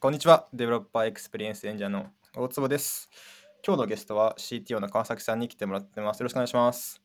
[0.00, 0.46] こんにちは。
[0.54, 2.06] Developer Experience Engineer の
[2.36, 3.10] 大坪です。
[3.66, 6.20] 今日のゲストは CTO の川崎さんに来てもらってます。
[6.20, 7.02] よろしくお願いします。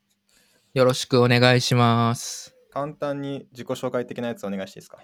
[0.76, 2.56] よろしくお願いします。
[2.70, 5.00] 簡単に自己紹介的なやつお願いしていいですか？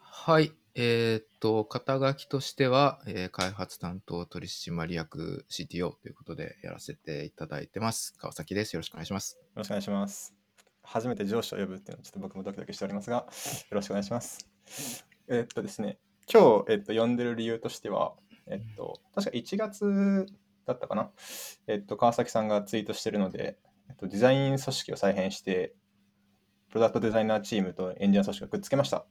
[0.00, 0.52] はい。
[0.74, 8.12] えーっと、肩書きとしては、えー開発担当取締役 CTO ということでやらせていただいてます。
[8.18, 8.74] 川崎です。
[8.74, 9.38] よろしくお願いします。
[9.40, 10.34] よろしくお願いします。
[10.82, 13.26] 初めて上司を呼ぶっていうのはちょっと僕もドキドキしておりますが、よ
[13.70, 14.44] ろしくお願いします。
[15.28, 15.98] えっとですね、
[16.32, 18.14] 今日、えっと、呼んでる理由としては、
[18.46, 20.26] えっと、確か1月
[20.66, 21.10] だったかな？
[21.66, 23.58] えっと、川崎さんがツイートしてるので、
[23.90, 25.74] えっと、デザイン組織を再編して、
[26.70, 29.04] プロダクトデザイナーチームとエンジニア組織をくっつけました。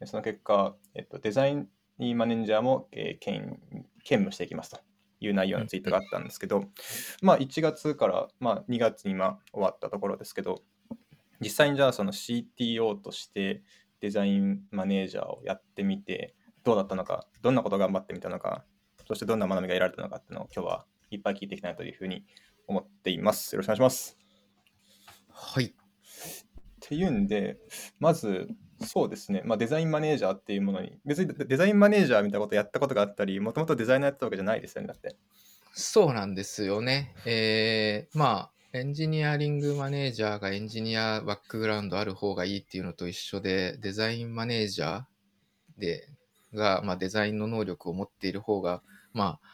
[0.00, 1.68] でその結果、えっと、デザイン
[2.16, 3.60] マネージャーも、えー兼
[4.02, 4.80] 兼務していきますと
[5.20, 6.64] いう内容のツイートがあったんですけど、
[7.22, 10.62] まあ、1月から、まあ、2月に今終わったところですけど、
[11.40, 13.62] 実際にじゃあその CTO として
[14.00, 16.34] デザインマネージャーをやってみて、
[16.68, 18.62] どうだったのか、どんなことを頑張ってみたのか、
[19.06, 22.26] そしてどんな学びが得られたのかっていうのを今日はいっぱい聞いていきたいというふうに
[22.66, 23.54] 思っています。
[23.54, 24.18] よろしくお願いします。
[25.32, 25.64] はい。
[25.64, 25.70] っ
[26.80, 27.56] ていうんで、
[27.98, 28.48] まず、
[28.82, 35.16] そうですね、まあ、デザインマネージャーっていうものに、別にデザインマネージャーみたいなことやったことがあったり、もともとデザイナーやったわけじゃないですよね、だって。
[35.72, 37.14] そうなんですよね。
[37.24, 45.02] えーまあ、エンジニアリングマネージャーがエンジニアバックグラウンドある方がいいっていうのと一緒で、デザインマネージャー
[45.78, 46.08] で
[46.54, 48.82] が、まあ、デザインの能力を持っている方が、
[49.12, 49.48] まあ、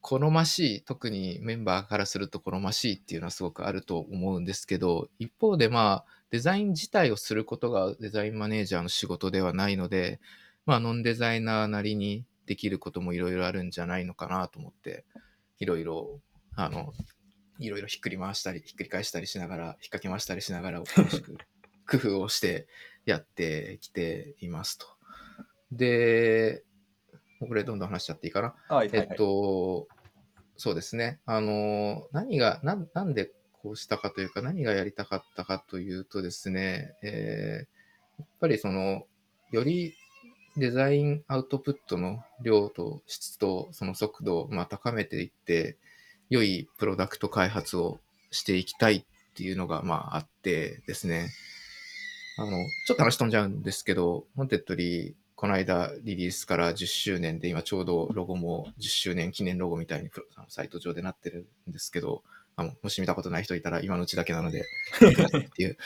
[0.00, 10.20] 好ましい、特にメンバーからすると好ましいっていうのはすごくあると思うんですけど、一方でまあ、デザイン自体をすることがデザインマネージャーの仕事ではないので、
[10.64, 15.04] まあ、ノンデザイナーなりにできることもいろいろあるんじゃないのかなと思って、
[15.58, 16.20] いろいろ、
[16.54, 16.92] あの、
[17.58, 21.36] いろいろひっくり回したり、ひっくり返したりしながら、引っ掛け回したりしながら、楽しく
[21.88, 22.68] 工夫をして
[23.06, 24.95] やってきていますと。
[25.72, 26.62] で、
[27.40, 28.54] これどんどん話しちゃっていいかな？
[28.68, 29.88] はいえっと、
[30.56, 31.20] そうですね。
[31.26, 33.30] あの、何が、なんなんで
[33.62, 37.76] こうしたかというか、何がやりたかったかというとですね、えー
[38.18, 39.06] やっぱりその、
[39.50, 39.92] より
[40.56, 45.76] デザインアウトプットの量と質とその速度をまあ高めていって、
[46.30, 48.00] 良いプロダクト開発を
[48.30, 51.28] していきたいっていうのがまああってですね、
[52.38, 52.52] あの、
[52.86, 60.08] ちょっと話飛んじゃうんですけど、 Wantedly、この間リリースから10周年で、今ちょうどロゴも10周年記念ロゴみたいに
[60.48, 62.22] サイト上でなってるんですけど、
[62.56, 64.64] あのもし見たことない人いたら今のうちだけなので、
[64.98, 65.76] っていう。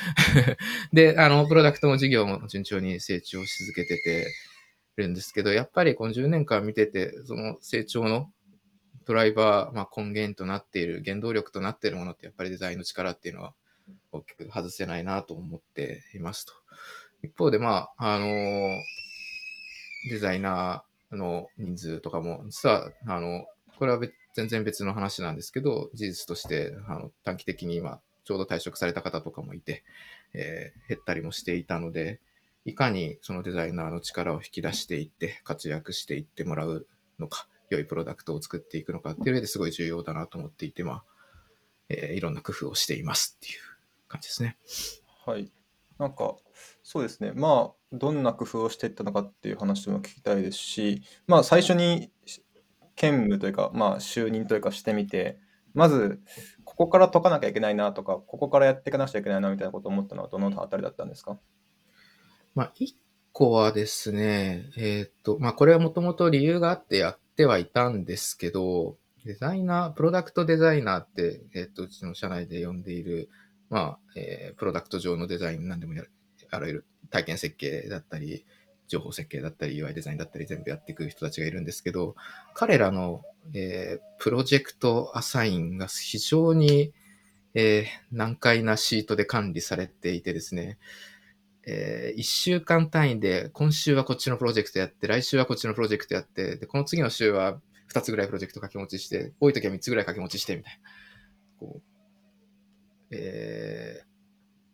[0.94, 4.28] で、あの、プロダクトも事業も順調に成長し続けてて
[4.96, 8.30] るんですけど、やっぱりこの10年間見てて、その成長の
[9.04, 13.52] ドライバー、まあ、根源となっている、原動力となっているものってやっぱりデザインの力っていうのは
[14.12, 16.52] 大きく外せないなと思っていますと。
[17.24, 18.78] 一方で、まあ、あの、
[20.08, 23.46] デザイナーの人数とかも、実は、あの、
[23.78, 24.00] これは
[24.34, 29.82] 全然別の話なんですけど、事実としてあの短期的に今、ちょうど退職された方とかもいて、
[30.34, 32.20] えー減ったりもしていたので、
[32.64, 36.86] いかにそのデザイナーの力を引き出していって、活躍していってもらう
[37.18, 41.04] のか、良いプロダクトを作っていくのかっていう上ですごい重要だなと思っていて、まあ、
[41.88, 43.60] えーいろんな工夫をしていますっていう
[44.08, 44.56] 感じですね。
[45.26, 45.50] はい。
[45.98, 46.36] なんか、
[46.92, 47.30] そうですね。
[47.36, 52.10] まあ、どんな工夫をしていったのかっていう話も聞きたいですし、まあ、最初に
[52.96, 55.38] 兼務というか、まあ、就任というかしてみて、
[55.72, 56.20] まず、
[56.64, 61.38] ここから解かなきゃいけないなとか、ここからやっていかなくちゃいけないなみたいなことを思ったのは、どのあたりだったんですか？
[62.56, 62.96] まあ、一
[63.30, 73.30] 個はですね、えーっと、まあ、これはもともと理由があってやってはいたんですけど、デザイナー、プロダクトデザイナーって、えーっと、うちの社内で呼んでいる、
[73.68, 76.10] まあ、えープロダクト上のデザイン何でもやる、
[76.50, 78.44] あらゆる体験設計だったり、
[78.88, 82.16] 情報設計だったり、UI デザインだったり全部やっていく人たちがいるんですけど、
[82.54, 83.22] 彼らの、
[83.54, 86.92] えープロジェクトアサインが非常に、
[87.54, 90.78] えー難解なシートで管理されていてですね、
[91.66, 97.60] え1週間単位で、今週はこっちのプロジェクトやって、来週はこっちのプロジェクトやって、で、この次の週は
[97.92, 100.80] 2つぐらいプロジェクト掛け持ちして、多い時は3つぐらい掛け持ちして、みたいな。
[101.58, 101.82] こう、
[103.12, 104.10] えー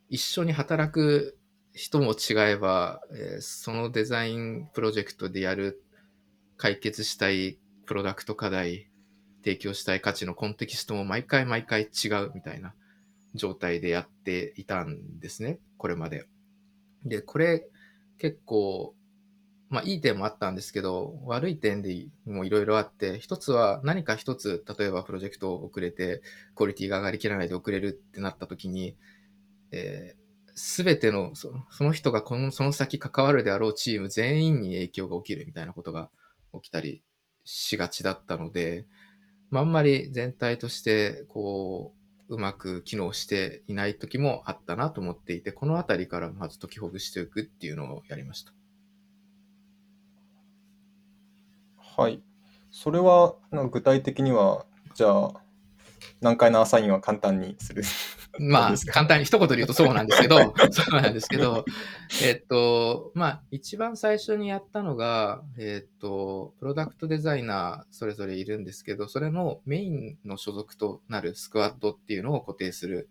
[0.09, 1.37] 一緒に働く
[1.77, 5.83] 人も違えば、えーそのデザインプロジェクトでやる、
[6.57, 8.89] 解決したいプロダクト課題、
[9.45, 12.75] 提供したい価値のコンテキストも毎回毎回違うみたいな
[13.35, 16.25] 状態でやっていたんですね、これまで。
[17.05, 17.69] で、これ
[18.17, 18.95] 結構、
[19.69, 26.23] まあいい点もあったんですけど、悪い点でもいろいろあって、一つは何か一つ、例えばプロジェクト遅れて、
[26.55, 28.97] クオリティが上がりきらないで遅れるってなった時に、
[29.73, 30.17] え
[30.57, 36.11] すべてのそ、の人がこの、その先関わるであろうチーム全員に影響が起きるみたいなことが
[36.55, 37.03] 起きたり
[37.45, 38.87] しがちだったので、
[39.51, 41.95] まあ、あんまり全体としてこ
[42.29, 48.53] ううまく機能していない時もあったなと思っていて、このあたりからまず解きほぐしていくっていうのをやりました。
[51.79, 52.23] はい。
[52.71, 53.37] それは
[53.71, 54.65] 具体的には、
[54.95, 55.33] じゃあ、
[56.21, 57.83] 難解なアサインは簡単にする。
[58.39, 61.65] まあ簡単に一言で言うとそうなんですけど、 そうなんですけど、
[62.23, 73.09] えっと、まあ、一番最初にやったのが、えっと、プロダクトデザイナーそれぞれいるんですけど、それのメインの所属となるスクワットっていうのを固定する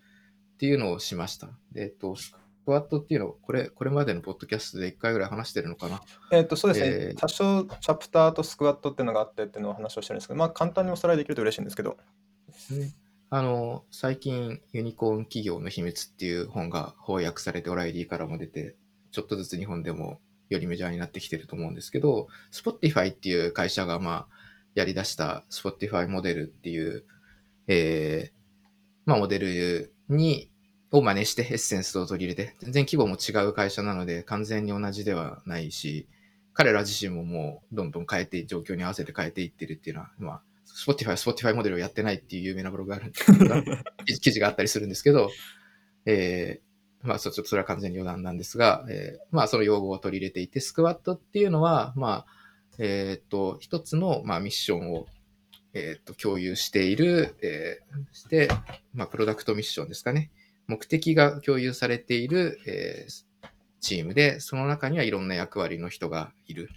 [0.56, 1.50] っていうのをしました。
[1.72, 2.33] でえっと、ス
[2.66, 6.01] クワットっていうのを、これ、これまでのポッドキャストで一回ぐらい話してるのかな？
[6.31, 11.98] えっと、そうですね、えー多少チャプターとスクワットっていうのがあってっていうのを話をしてるんですけど、まあ簡単におさらいできると嬉しいんですけど、
[12.72, 12.94] ね。
[13.36, 18.78] あの、最近、ユニコーン企業の秘密っていう本が翻訳されて、オライリーからも出て、
[19.12, 24.28] ちょっとずつ日本でもよりメジャーになってきてると思うんですけど、Spotify っていう会社が、まあ、
[24.74, 27.04] やり出した Spotify モデルっていう、
[27.68, 28.34] えー、
[29.06, 30.50] まあ、モデルに、
[30.92, 36.08] を真似してエッセンスを取り入れて、全然規模も違う会社なので、完全に同じではないし、
[36.54, 43.26] 彼ら自身ももうどんどん変えて、状況に合わせて変えていってるっていうのは、まあ、Spotify は Spotify モデルをやってないっていう有名なブログがあるんです
[44.06, 45.30] 記記事があったりするんですけど、
[46.06, 52.36] えー、まあ、そちょっとそれは完全に余談なんですが、えー、まあ、その用語を取り入れていて、スクワットっていうのは、まあ、
[52.78, 55.08] えっ、と、一つの、まあ、ミッションを、
[55.74, 58.50] えっ、と、共有している、えー、して、
[58.94, 60.32] まあ、プロダクトミッションですかね。
[60.68, 63.26] 目的が共有されている、えー
[63.86, 66.70] チームで、その中にはいろんな役割の人がいる。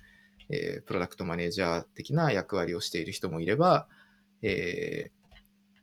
[0.48, 3.86] えープロダクトマネージャー的な役割をしている人もいれば、
[4.42, 5.18] えー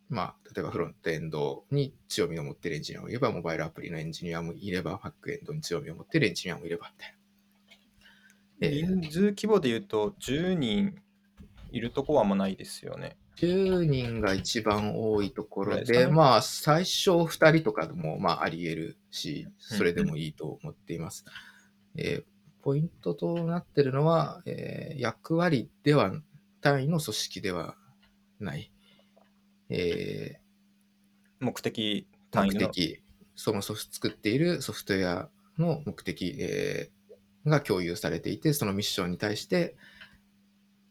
[0.10, 7.16] まあ、例えばフロントエンドに強みを持っているエンジニアもいれば、モバイルアプリのエンジニアもいれば、バックエンドに強みを持っているエンジニアもいれば、みたいな。
[8.62, 10.96] えー人数規模で言うと10人
[11.72, 13.18] いるとこはあんまないですよね。
[13.38, 21.26] 10人が一番多いところで、まあ、最初2人とかでも、まあ、あり得るし、それでもいいと思っています。
[21.98, 22.35] えー
[22.66, 26.12] ポイントとなっているのは、えー役割では、
[26.62, 27.76] 単位の組織では
[28.40, 28.72] ない。
[29.70, 30.40] え
[31.40, 32.62] 目的ー単位の。
[32.62, 33.04] 目的、
[33.36, 35.30] その作っているソフトウェア
[35.60, 36.96] の目的、えー
[37.48, 39.76] が共有されていて、そのミッションに対して、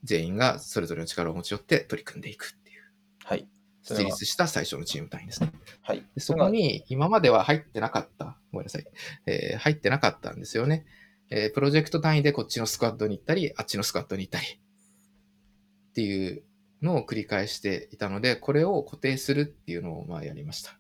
[0.05, 2.83] 全員がそれぞれの力を持ち寄って取り組んでいくっていう。
[3.25, 3.49] はい。
[3.83, 5.53] それは自立した最初のチーム単位ですね。
[5.83, 6.07] はい。
[6.15, 8.85] でそこに今までは入ってなかった、ごめんなさい、
[9.27, 10.87] えー入ってなかったんですよね。
[11.31, 16.45] えープロジェクト単位でこっちのスクワットに行ったり、あっちのスクワットに行ったりっていう
[16.83, 20.79] のを繰り返していたので、これを固定するっていうのをまあやりました。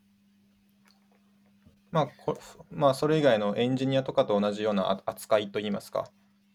[1.91, 2.37] まあこ
[2.71, 6.11] まあ、それ以外のエンジニアとかと同じような扱いといいますか、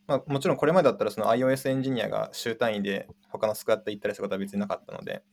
[0.06, 5.24] まあ、もちろんこれまでだったらその iOS エンジニアが週単位で他のスクワット行ったりすることは別になかったので、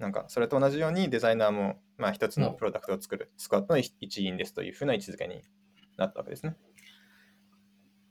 [0.00, 5.42] なんかそれと同じようにデザイナーもまあ一つのプロダクトを作るスクワットの一一員ですというふうな位置づけに
[5.96, 6.56] なったわけですね。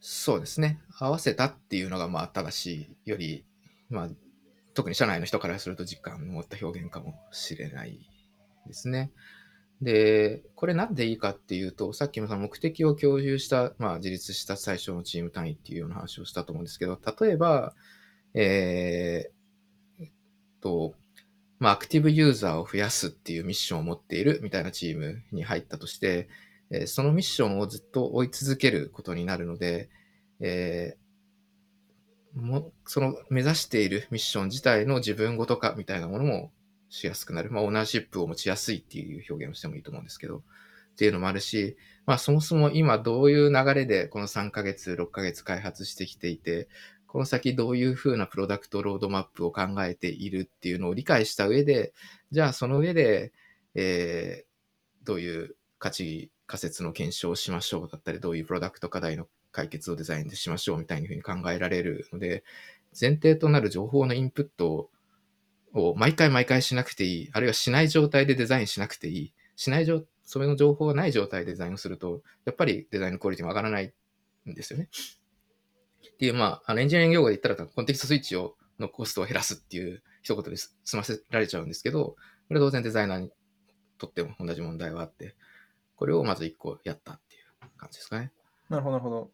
[0.01, 0.79] そうですね。
[0.97, 2.75] 合わせたっていうのがまあ正し
[3.05, 3.45] いより、
[3.89, 4.09] まあ
[4.73, 7.99] 特に社内の人からすると実感の持った表現かもしれない
[8.67, 9.11] ですね。
[9.81, 17.73] で、これなんでいいかっていうと、さっきもその目的を共有した、まあ自立した最初のチーム単位っていうような話をしたと思うんですけど、例えば、
[18.33, 20.09] えーえっ
[20.61, 20.93] と、
[21.59, 26.29] まあアクティブユーザーを増やすっていうミッションを持っているみたいなチームに入ったとして、
[26.71, 29.89] えそのミッションをずっと追い続けることになるので、
[30.39, 31.09] えー
[32.35, 36.51] もその目指しているミッション自体の自分ごと化みたいなものも
[36.89, 37.51] しやすくなる。
[37.51, 40.41] まあ、オーナーシップを持ちやすいっていう表現をしてもいいと思うんですけど、っ
[40.95, 46.67] ていうのもあるし、まあ、そもそも今どういう流れでこの3ヶ月、6ヶ月開発してきていて、
[47.07, 51.93] この先どういうふうなプロダクトロードマップを考えているっていうのを理解した上で、
[52.31, 53.33] じゃあその上で、
[53.75, 54.49] えー
[55.05, 62.43] どういう価値仮説の検証をしましょうだったり、どういうプロダクト課題の解決をデザインでしましょうみたいなふうに考えられるので、
[62.99, 64.89] 前提となる情報のインプット
[65.73, 73.93] を毎回毎回しなくていい、あるいはしない状態でデザインしなくていい、しない状、それの情報がない状態でデザインをすると、やっぱりデザインのクオリティも上がらない
[74.49, 74.89] んですよね。
[76.13, 82.15] っていう、まあ、あのエンジニアリング用語で言ったら、コンテキストスイッチをのコストを減らすっていう一言で済ませられちゃうんですけど、
[82.47, 83.31] これは当然デザイナーに
[83.99, 85.35] とっても同じ問題はあって、
[85.99, 88.31] これをまず一個やったっていう感じですかね。
[88.69, 89.31] なるほど、なるほど。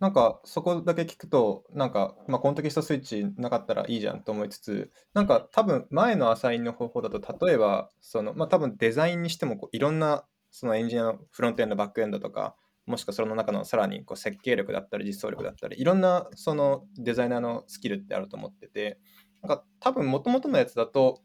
[0.00, 18.98] なんかそこだけ聞くと、なんか、まあ、コンテキストスイッチなかったらいいじゃんと思いつつ、なんか多分前のアサインの方法だと、例えば、その、まあ、多分デザインにしてもこういろんなそのエンジニアのフロントエンド、バックエンドとか、もしくはその中のさらにこう設計力だったり実装力だったりいろんなそのデザイナーのスキルってあると思ってて
[19.42, 21.20] なんか多分もともとのやつだと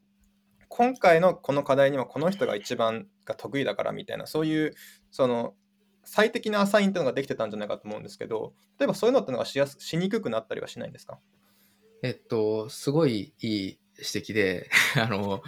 [0.67, 4.73] 今回のこの課題にはこの人が一番が得意だからみたいなそういう
[5.11, 5.55] その
[6.03, 11.19] 最適なアサインっていうのができてたんじゃないかと思うんですけど例えばそういうのってのがしやすしにくくなったりはしないんですか？
[12.03, 14.69] えっと、すごいいい指摘で、
[15.01, 15.41] あの、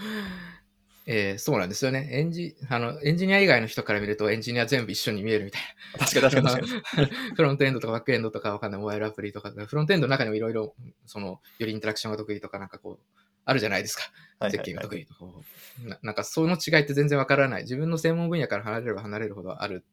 [1.06, 2.10] えーそうなんですよね。
[2.12, 5.62] エンジあのエンジニア以外の人から見るとエンジニア全部一緒に見えるみたい
[6.00, 7.10] 確かに確かに確かに。
[7.12, 7.16] な。
[7.36, 13.17] フロントエンドとかバックエンドとかわかんない、モバイルアプリとか、フロントエンドの中にもいろいろ、その、よりインタラクションが得意とか、なんかこう、
[13.48, 14.04] あるじゃないですか。
[14.50, 17.62] 設計がはいはいはい得意とななんかその違いって全然わからない。
[17.64, 19.86] 自分の専門分野から離れれば離れるほどある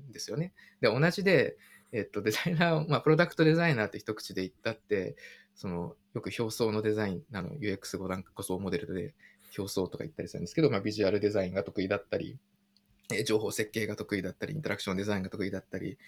[0.00, 0.52] んですよね。
[0.80, 1.56] で、同じで、
[1.92, 5.16] えっと、デザイナー、 まあ、プロダクトデザイナーって一口で言ったって、
[5.54, 9.14] その、よく表層のデザイン、あの、UX5 段こそモデルで
[9.56, 12.38] 表層とか言ったりするんですけど、まあ、ビジュアルデザインが得意だったり、
[13.12, 15.98] えー情報設計が得意だったり、インタラクションデザインが得意だったり、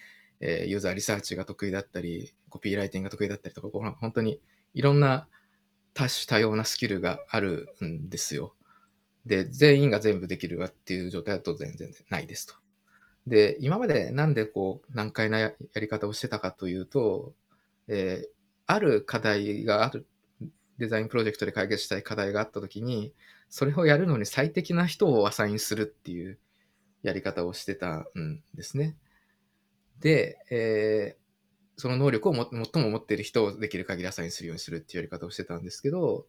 [0.40, 4.40] えーユーザーリサーチが得意だったり、コピーライティングが得意だったりとか、本当に
[4.75, 5.28] いろんな
[5.94, 8.54] 多種多様なスキルがあるんですよ。
[9.26, 12.54] で、全員が全部できるわっていう状態だと全然ないですと。
[13.26, 17.35] で、今までなんでこう難解なやり方をしてたかというと、
[17.88, 18.28] えー
[18.66, 20.06] ある課題がある、
[20.78, 23.12] デザインプロジェクトで解決したい課題があったときに、
[23.49, 26.38] それをやるのに最適な人をアサインするっていう
[27.02, 28.97] やり方をしてたんですね。
[30.00, 31.20] で、えー
[31.80, 36.26] その能力をも最も持っている人をできる限りアサインするようにするっていうやり方をしてたんですけど、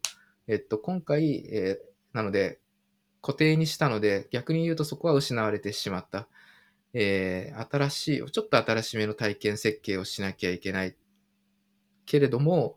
[0.48, 2.60] えっと、今回、えーなので、
[3.22, 6.28] 固定にしたので、逆に言うとそこは失われてしまった。
[6.94, 10.96] えー新しい、ちょっと新しめの体験設計をしなきゃいけない
[12.06, 12.76] けれども、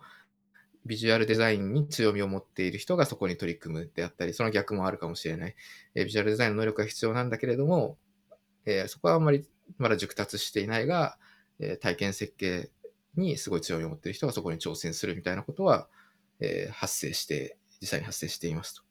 [0.86, 5.56] ビジュアルデザインに強みを持っている人がそこに取り組むであったり、その逆もあるかもしれない。
[5.96, 7.98] えービジュアルデザインの能力が必要なんだけれども、
[8.66, 11.18] えーそこはあんまりまだ熟達していないが、
[11.60, 12.70] え体験設計
[13.16, 15.88] にすごい強みを持ってる人がそこに挑戦するみたいなことは、
[16.40, 18.84] え発生して、実際に発生していますと。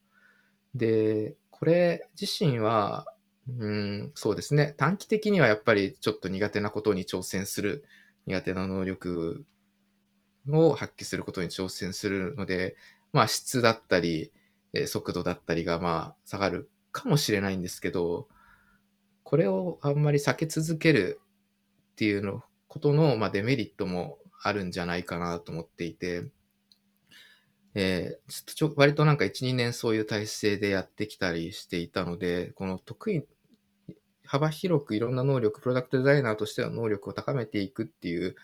[0.74, 3.06] で、これ自身は、
[3.48, 4.74] うん、そうですね。
[4.76, 7.84] 短期的にはやっぱりちょっと苦手なことに挑戦する、
[8.26, 9.44] 苦手な能力
[10.48, 12.76] を発揮することに挑戦するので、
[13.12, 14.32] まあ質だったり、
[14.72, 18.28] え速度だったりがまあ下がるかもしれないんですけど、
[19.22, 21.20] これをあんまり避け続ける
[21.92, 22.42] っていうの
[22.74, 26.24] ことの、まあ、デメリットもあるんじゃないかなと思っていて、
[27.76, 33.24] えーずっとちょ割となんか1、2年そういう体制でやってきたりしていたので、この得意、
[34.26, 38.34] 幅広くいろんな能力、プロダクトデザイナーとしての能力を高めていくっていう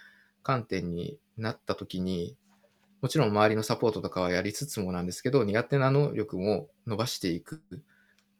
[0.45, 2.37] 観点になったときに、
[3.03, 7.61] もちろん周りのサポートとかはやりつつもなんですけど、苦手な能力も伸ばしていく、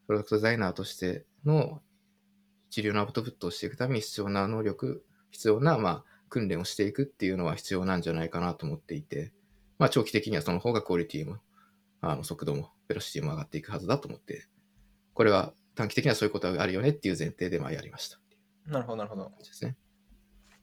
[0.07, 1.81] プロダクトデザイナーとしての
[2.69, 9.31] 一流のアウトプットをしていくために必要な能力、必要な、まあ、訓練をしていくっていうのは必要なんじゃないかなと思っていて、
[9.79, 11.37] まあ、長期的にはその方がクオリティも、
[12.01, 14.47] あの、速度も、ベロシティも上がっていくはずだと思って、
[15.13, 18.19] これは短期的にはそういうことがあるよねっていう前提で、まあ、やりました。
[18.67, 19.31] なるほどなるほど。
[19.39, 19.75] ですね。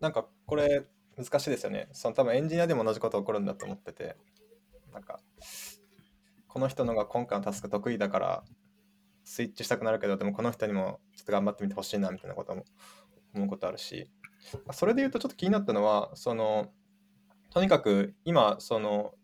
[0.00, 0.84] なんかこれ
[1.16, 1.88] 難しいですよね。
[1.92, 4.16] その多分エンジニアでも同じこと起こるんだと思ってて、
[4.92, 5.20] なんか
[6.46, 8.44] この人のが今回のタスク得意だから
[9.24, 12.64] スイッチしたくなるけど、でもこの人にもちょっと頑張ってみてほしいなみたいなことも
[13.34, 14.08] 思うことあるし、
[14.72, 16.72] それで言うとちょっと気になったのは、その
[17.50, 19.14] とにかく今その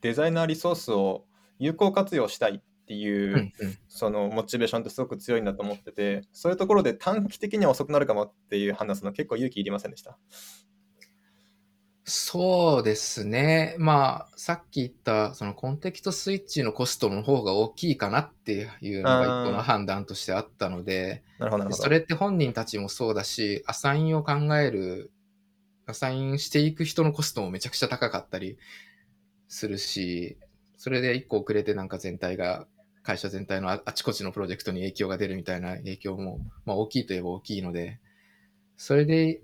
[0.00, 1.24] デザイナーリソースを
[1.58, 3.52] 有効活用したいっていう、うんうん。
[3.88, 10.18] そのモチベーションってすごく強いんだと思ってて、そういうところで短期的には遅くなるかもっていう判断するの結構勇気いりませんでした？
[12.04, 13.76] そうですね。
[13.78, 21.82] まあ、さっき言った、そのコンテキストスイッチのコストの方が大きいかなっていうのが一個の判断としてあったので、なるほど、なるほど。
[21.84, 25.12] それって本人たちもそうだし、アサインを考える、
[25.86, 28.58] アサインしていく人のコストもめちゃくちゃ高かったり
[29.46, 30.36] するし、
[30.76, 32.66] それで一個遅れてなんか全体が、
[33.04, 38.00] 会社全体のああちこちのプロジェクトに影響が出るみたいな影響も、まあ大きいといえば大きいので、
[38.76, 39.40] それで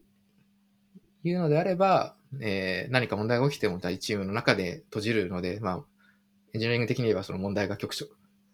[1.29, 5.85] 言うのであれば、えー何か問題が起きても大チームの中で閉じるので、まあ、
[6.55, 8.07] エンジニアリング的に言えばその問題が局所、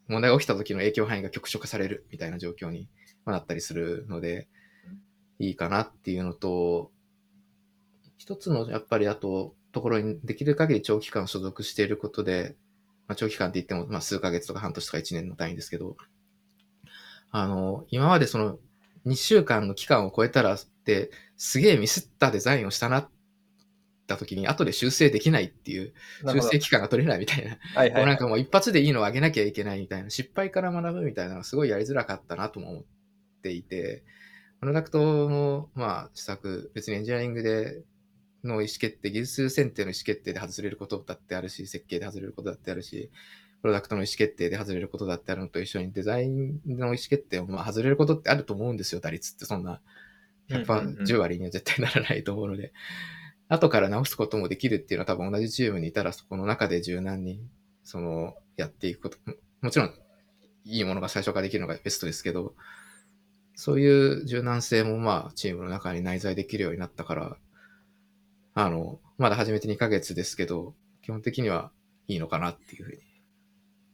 [0.08, 2.88] 問題が起きた時の影響範囲が局所化されるみたいな状況に
[3.26, 4.48] なったりするので、
[5.38, 6.90] いいかなっていうのと、
[8.16, 12.54] 一つのやっぱりあと、ところにできる限り長期間所属していることで、
[13.08, 15.96] まあ、長期間って言っても、まあ、数ヶ月とか半年とか1年の単位ですけど、
[17.30, 18.58] あの、今までその
[19.06, 20.56] 2週間の期間を超えたら、
[21.36, 23.08] すげえミスったデザインをしたなっ
[24.06, 25.94] た時に、後で修正できないっていう、
[26.26, 27.58] 修正期間が取れないみたいな。
[27.74, 32.84] はいはい、なんかもう一発でいいのを上げなきゃいけないみたいな、失敗から学ぶみたいなのがすごいやりづらかったなとも思っ
[33.42, 34.04] ていて、
[34.60, 37.82] プロダクトの、まあ、施策、別にエンジニアリングで
[38.42, 43.10] の意思決定、技術選定の意思決定で外れることだってあるし、設計で外れることだってあるし、
[43.62, 49.80] プロダクトの意思決定で外れることだってあるのと一緒にデザインの意思決定もまあ外れることってあると思うんですよ、打率ってそんな
[50.48, 52.72] 100%、うんうんうん10割には絶対ならないと思うので。
[53.48, 57.40] 後から直すこともできるっていうのは多分同じチームにいたらそこの中で柔軟に
[57.82, 59.94] そのやっていくことももちろん
[60.64, 62.54] いいものが最初からできるのがベストですけど
[63.54, 67.36] そういう柔軟性もまあチームの中に内在できるようになったから
[68.54, 71.70] あのまだ始めて2ヶ月ですけど基本的には
[72.08, 72.98] いいのかなっていうふうに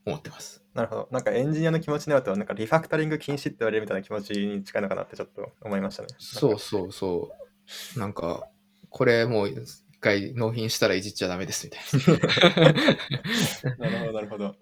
[0.05, 0.60] 思ってます。
[0.73, 1.07] なるほど。
[1.11, 6.09] なんかエンジニアの気持ちになると、なんかリファクタリング禁止って言われるみたいな気持ちに近いのかなってちょっと思いましたね。
[6.17, 7.29] そうそうそ
[7.95, 7.99] う。
[7.99, 8.47] なんか、
[8.89, 12.69] これもう一回納品したらいじっちゃダメですみたいな。
[13.85, 14.55] なるほど、なるほど。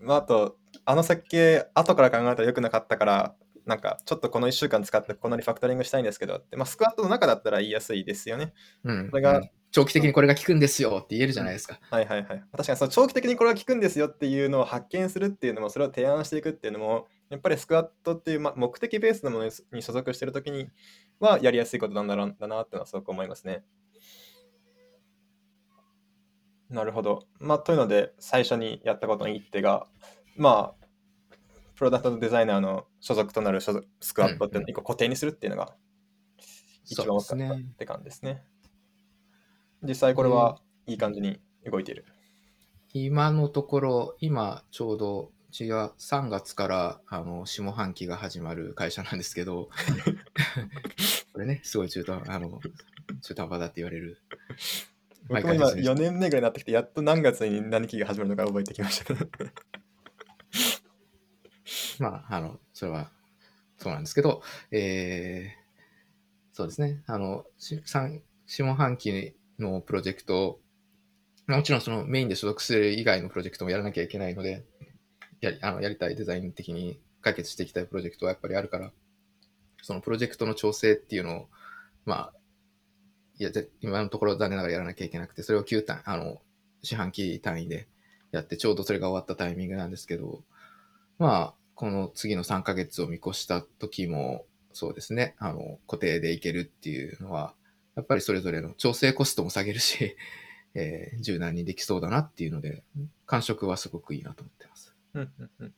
[0.00, 3.34] まあ、あと、あの設計、後から考えたら良くなかったから、
[3.66, 8.54] なんか、ちょっとこの1週間使ってこのリファクタリングしたいんですけどって、まあ、スクワットの中だったら言いやすいですよね。
[8.84, 9.10] うん。
[9.10, 11.78] それがうん長期的にこれが効くんですよって言えるじゃないですか。
[11.90, 12.42] はいはいはい。
[12.52, 20.70] 確かにその長期的にこれは効くんですよっていうのを発見するっていうのも、それを提案していくっていうのも、やっぱりスクワットっていう、ま、目的ベースのものに所属してるときに
[21.20, 23.64] はやりやすいことなんだろうだなっていうのはすごく思いますね。
[26.70, 27.26] なるほど。
[27.38, 29.86] まあ、というので、最初にやったことの一手が、
[30.36, 30.85] まあ、
[31.76, 35.74] プロダクトデザイナーの所属となる所属スクワットっていうのを一個固定にするっていうのが
[36.84, 38.42] 一番大きかったって感じですね。
[39.82, 41.38] 実際これはいい感じに
[41.70, 42.06] 動いている。
[42.92, 49.68] 今のところ、今ちょうど、うちは3月からあの下半期が始まる会社なんですけど、
[51.32, 52.60] これね、すごい中途あの
[53.20, 54.22] 中途半端だって言われる。
[55.28, 59.14] 僕も今毎回説明4年目ぐらいになってきて、やっと何月に何期が始まるのか覚えてきました。
[62.00, 63.10] まあ、あの、それは
[63.78, 65.66] そうなんですけど、えー
[66.56, 70.58] そうですね、あの、下半期のプロジェクト、
[71.46, 74.64] もちろんそのメインで所属する以外のプロジェクトもやらなきゃいけないので、
[75.42, 78.90] やりあのやりたいデザイン的に解決していきたいプロジェクトはやっぱりあるから、
[79.82, 81.48] そのプロジェクトの調整っていうのを、
[82.06, 82.34] まあ、
[83.38, 83.50] いや、
[83.82, 86.40] 今のところ残念ながらやらなきゃいけなくて、それを9単、あの、
[86.82, 87.86] 四半期単位で
[88.32, 90.42] やって、ちょうどそれが終わったタイミングなんですけど、
[91.18, 97.54] まあ、この次の3ヶ月を見越した時も、そうですね、あの、固定でいけるっていうのは、
[97.94, 100.16] やっぱりそれぞれの調整コストも下げるし、
[100.74, 102.82] えー柔軟にできそうだなっていうので、
[103.26, 104.94] 感触はすごくいいなと思ってます。
[105.14, 105.74] うんうんうんうん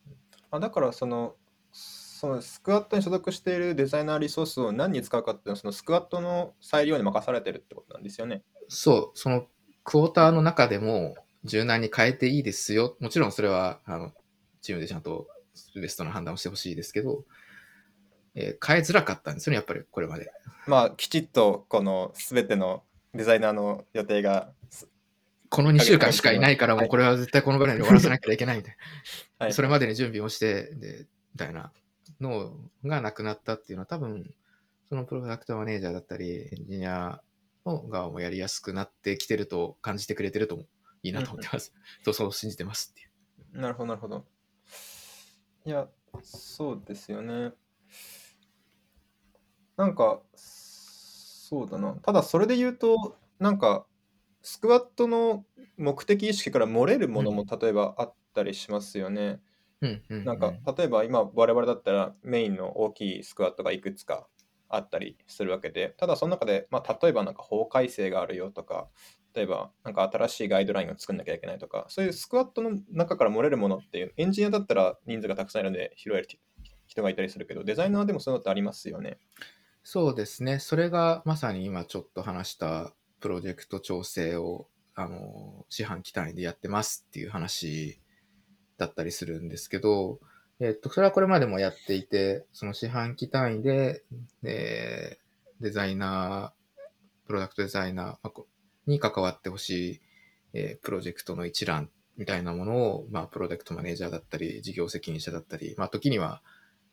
[0.50, 1.36] あだからその、
[1.72, 8.42] そのスクワットに所属しているデザイナーリソースを何に使うかっていうのは、そのスクワットの裁量に任されてるってことなんですよね。
[8.68, 9.46] そう、その
[9.84, 12.96] クォーターの中でも柔軟に変えていいですよ。
[13.00, 14.12] もちろんそれは、あの、
[14.62, 15.28] チームでちゃんと
[15.74, 17.24] ベストな判断をしてほしいですけど、
[18.34, 20.30] えー変えづらかったんですよね、やっぱりこれまで。
[20.66, 22.82] まあ、きちっとこの全ての
[23.14, 24.88] デザイナーの予定が、す
[25.48, 28.76] この2週間しかいないから、もうこれは絶対このぐらいに終わらせなきゃいけないみたい
[29.38, 29.46] な。
[29.46, 31.72] はいそれまでに準備をして、で、みたいな
[32.20, 32.52] の
[32.84, 34.30] がなくなったっていうのは多分、
[34.88, 37.20] そのプロダクトマネージャーだったり、エンジニア
[37.64, 40.64] の側もやりやすくなってきてると感じてくれてると
[41.02, 41.72] いいなと思ってます。
[42.12, 43.04] そう信じてますってい
[43.56, 43.60] う。
[43.60, 44.26] なるほど、なるほど。
[45.68, 45.86] いや、
[46.22, 47.52] そうですよね。
[49.76, 51.92] なんか、そうだな。
[51.92, 53.84] ただ、それで言うと、なんか、
[54.40, 55.44] スクワットの
[55.76, 59.42] 目的意識から漏れるものも例えばあったりしますよね。
[59.82, 64.26] うんうん、なんか、例えば今、我々だったらメインの大きいスクワットがいくつか
[64.70, 68.88] あったりするわけで、ただその中で、まあ、例えばなんか法改正があるよとか、
[69.34, 76.28] 例えばなんか新しいガイドラインを作んなきゃいけないとか、そういうスクワットの中から漏れるものっていう、エンジニアだったら人数がたくさんいるので拾える
[76.86, 79.18] 人がいたりするけど、デザイナーでもそういうのってありますよね。
[79.82, 80.58] そうですね。
[80.58, 88.00] それがまさに今ちょっと話したプロジェクト調整をあの四半期単位でやってますっていう話
[88.76, 90.18] だったりするんですけど、
[90.60, 94.02] えっと、それはこれまでもやっていて、その四半期単位で、
[94.42, 95.18] え
[95.60, 98.30] デザイナー、プロダクトデザイナーまあ
[98.88, 100.00] に関わってほしい、
[100.54, 106.42] えープロジェクトの一覧みたいなものを、まあ、プロダクトマネージャーだったり、事業責任者だったり、まあ、時には、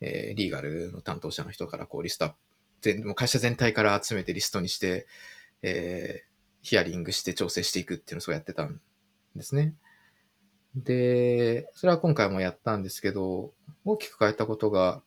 [0.01, 2.37] えーリーガルの担当者の人からこうリストアップ
[2.81, 5.07] 全もう会社全体から集めてリストにして、
[5.61, 8.81] えーヒアリングして調整していくっていうのをそうやってたん
[9.35, 9.75] ですね。
[10.75, 13.53] で、それは今回もやったんですけど、
[13.85, 15.03] 大きく変えたことが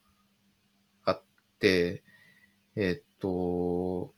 [1.04, 1.22] あっ
[1.58, 2.04] て、
[2.76, 4.14] えーっと、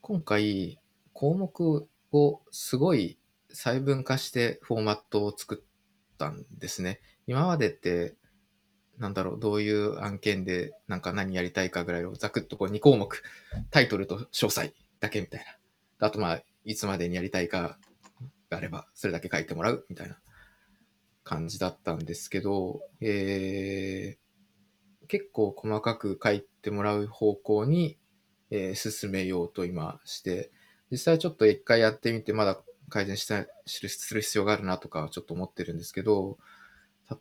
[0.00, 0.80] 今回
[1.18, 3.18] 項目をすごい
[3.50, 7.00] 細分化してフォーマットを作ったんですね。
[7.26, 8.14] 今までって
[8.98, 13.22] なんだろう、どういう案件で、なんか何やりたいかぐらいをざくっとこう2項目、
[13.72, 15.44] タイトルと詳細だけみたい
[15.98, 16.06] な。
[16.06, 17.78] あとまあ、いつまでにやりたいか
[18.48, 20.18] があれば、それだけ書いてもらうみたいな
[21.24, 27.98] 感じだったんですけど、えー、結構細かく書いてもらう方向に、
[28.50, 30.50] えー進めようと今して、
[30.90, 36.38] 実際ちょっと一回やってみて、まだ改善したするする必要があるなとかちょっと思ってるんですけど、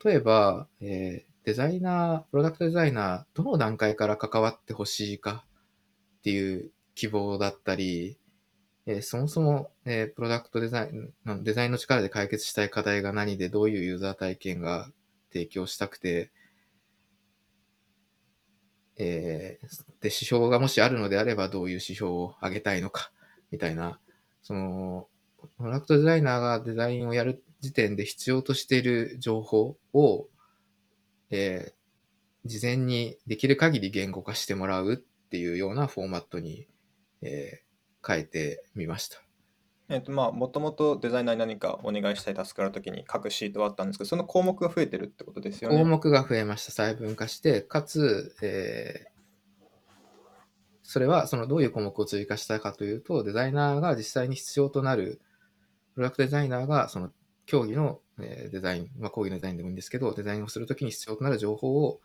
[0.03, 5.45] 例えば、えーデザイナー、プロダクトデザイナー、どの段階から関わってほしいか
[6.19, 8.17] っていう希望だったり、
[8.85, 14.89] えーそもそも、えープロダクトデザイン、デザインの力で解決したい課題が何で、どういうユーザー体験が
[15.31, 16.31] 提供したくて、
[18.97, 19.67] えー
[20.01, 23.11] で、指標がもしあるのであれば、どういう指標を上げたいのか、
[23.51, 23.99] みたいな、
[24.41, 25.07] その、
[25.57, 30.27] プロダクトデザイナーがデザインをやる時点で必要としている情報を、
[31.29, 31.77] えー
[32.45, 36.67] 事前にできる限り言語化してもらうっていうようなフォーマットに、
[37.21, 37.67] えー
[38.07, 39.21] 変えてみました。
[39.89, 45.77] えっとまあもともとデザイナーに何かお願いしたいタスクがあるときに書くシートはあったんですけどその項目が増えてるってことですよね。
[45.77, 46.71] 項目が増えました。
[46.71, 49.16] 細分化して、かつ、えー
[50.87, 55.19] それはそのどういう項目を追加したかというと、デザイナーが実際に必要となる、
[55.95, 57.11] プロダクトデザイナーがその
[57.45, 61.99] 競技のデザイン、まあ、講義のデザインでもいいんですけど、デザインをするときに必要となる情報を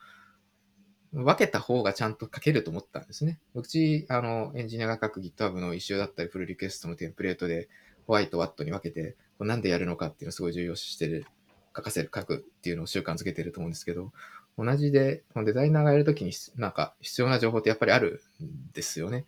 [1.13, 3.39] 分けた方がちゃんと書けると思ったんですね。
[3.55, 7.69] うち、あの、エンジニアが書く GitHub の一周だったり、プルリクエストのテンプレートで、
[8.09, 11.25] ホワイト、ワットに分けて、なんでやるのかっていうのをすごい重要視してる、
[11.77, 14.13] 書かせる、書くっていうのを習慣づけてると思うんですけど、
[14.59, 19.25] 同じで、このデザイナーがやるときに、なんか必要な情報ってやっぱりあるんですよね。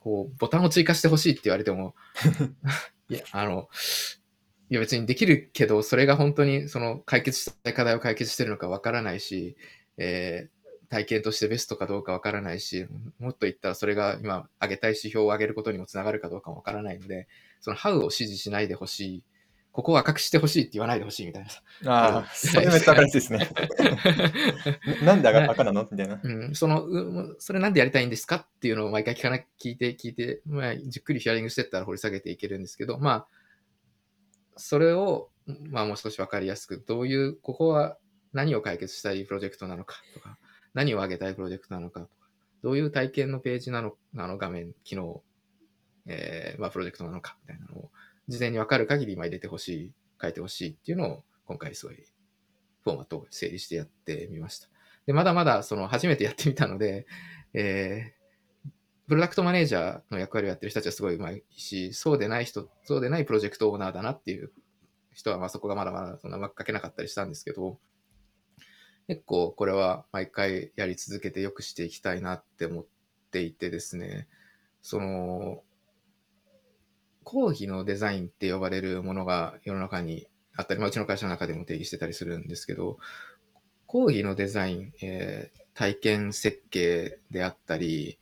[0.00, 1.94] こう、ボタンを追加してほしいって言われても、
[3.08, 3.68] いや、あの、
[4.70, 9.56] いや別にできるけど、それが本当にその解決したい課題を解決してるのかわからないし、
[9.96, 10.60] えー
[10.90, 12.88] 体験としてベストかどうかわからないし、
[13.20, 17.28] もっと言ったらそれが今上げたい指標を上げることにもつながるかどうかもわからないので、
[17.60, 19.22] その How を指示しないでほしい、
[19.72, 21.62] ここを赤くしてほしいって言わないでほしいみたいなさ。
[21.86, 23.48] ああ、それめっちゃ分かりやすいですね。
[25.02, 25.88] な なんで赤赤なの？
[25.90, 26.20] みたいな。
[26.22, 28.36] うん、その、うそれなんでやりたいんですか？
[28.36, 33.28] っていうのを毎回聞かな、聞いて、聞いて、まあ、じっくりヒアリングしてったら掘り下げていけるんですけど、まあ、
[34.56, 35.30] それを、
[35.68, 37.96] まあ、もう少しわかりやすく、どういう、ここは
[38.32, 40.36] 何を解決したいプロジェクトなのかとか、
[40.74, 42.12] 何を上げたいプロジェクトなのかとか、
[42.62, 45.22] どういう体験のページなの、あの画面、機能、
[46.06, 47.90] えーまあ、プロジェクトなのかみたいなのを、
[48.30, 51.96] 事前にわかる限り今入れてほしい、書いてほしいっていうのを、今回すごい、
[52.82, 54.68] フォーマットを整理してやってみました。
[55.04, 57.06] で、まだまだ、その、初めてやってみたので、
[57.54, 58.70] えー、
[59.08, 64.52] プロダクトマネージャーの役割をやってる人たちはすごい上手いし、そうでない人、そうでないプロジェクトオーナーだなっていう
[65.12, 67.80] 人は、まあそこがまだまだそんなうまく書けなかったりしたんですけど、
[69.08, 72.86] 結構これは毎回やり続けて良くしていきたいなって思っ
[73.32, 74.28] ていてですね、
[74.80, 75.64] その、
[77.30, 82.98] 講義のデザインって呼ばれるものが世の中にあったり、まあ、うちの会社の中でも定義してたりするんですけど、
[83.86, 88.18] 講義のデザイン、えー体験設計であったり、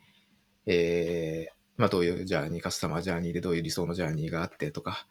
[0.67, 5.09] えーまあ、どういうジャーニー、カスタマージャーニーでどういう理想のジャーニーがあってとか、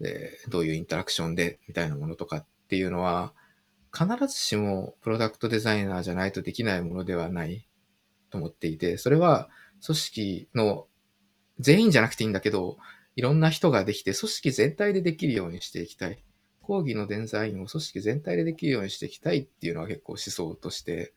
[0.00, 3.34] えーどういうインタラクションでみたいなものとかっていうのは、
[3.92, 7.66] 必ずしもプロダクトデザイナーじゃないとできないものではない
[8.30, 9.50] と思っていて、それは
[9.84, 10.86] 組織の
[11.58, 12.78] 全員じゃなくていいんだけど、
[13.16, 16.22] いろんな人ができて組織全体でできるようにしていきたい。
[16.62, 21.12] 講義のデザインを組織全体でできるようにしていきたいっていうのは結構思想として、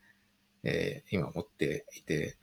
[0.64, 2.38] えー今持っていて、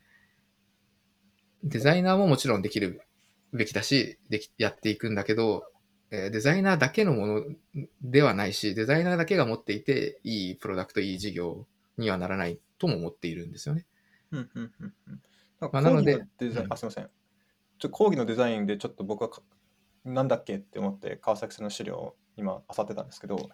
[1.65, 3.03] デザイナーももちろんできる
[3.53, 5.65] べきだし、できやっていくんだけど、
[6.11, 7.45] えーデザイナーだけのもの
[8.03, 11.67] ではないし、デザイナーだけが持っていて、いいプロダクト、いい事業
[11.99, 13.87] にはならないとも思っているんですよね。
[14.31, 14.95] うんうんうん
[15.61, 17.11] まあなのでデザインうんあ、すみません。
[17.83, 19.43] ちょ講義のデザインでちょっと僕はか
[20.05, 23.51] なんだっけって思って川崎さんの資料を今漁ってたんですけど、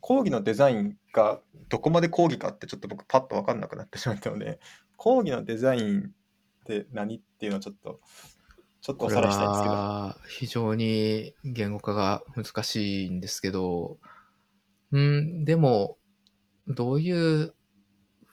[0.00, 4.60] 講義のデザインがどこまで講義かってちょっと僕パッと分かんなくなってしまったので、
[4.98, 6.10] 講義のデザインっ
[6.66, 8.00] て何っていうのをちょっと
[8.82, 10.14] ちょっとおさらいしたいんですけど。
[10.28, 13.96] 非常に言語化が難しいんですけど、
[14.92, 15.96] うん、でも、
[16.68, 17.54] どういう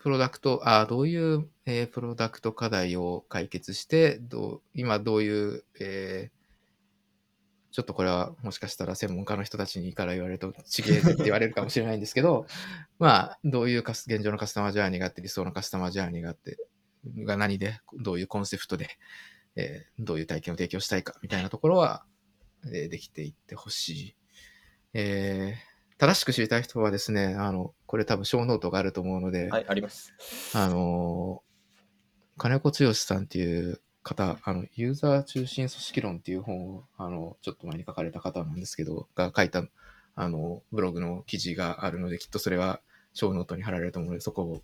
[0.02, 6.42] プロダクト、あどういう、えープロダクト課題を解決して、どう今どういう、えー
[7.74, 12.46] ちょっとこれはもしかしたら専門家の人たちにから言われるとちげえって言われるかもしれないんですけど、
[13.00, 16.58] まあ、どういう現状のカスタマージャーニーがあって、理想のカスタマージャーニーがあって、
[17.20, 18.90] が何で、どういうコンセプトで、
[19.56, 22.04] えーどういう体験を提供したいかみたいなところは、
[22.66, 24.16] えーできていってほしい。
[24.94, 25.71] えー
[26.02, 30.12] 正しく知りたい人はですね、あの、これ多分ショーノートがあると思うので、はい、あります。
[30.56, 31.44] あの、
[32.40, 39.64] 金子剛さんっていう方、あの、ユーザー中心組織論っていう本を、あの、ちょっと前に書かれた方なんですけど、が書いた、
[40.16, 42.82] あの、ブログの記事があるので、きっとそれは
[43.14, 44.64] ショーノートに貼られると思うので、そこを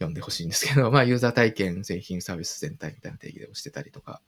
[0.00, 4.20] 読んでほしいんですけど、 まあ、ユーザー体験、製品、サービス全体みたいな定義で押してたりとか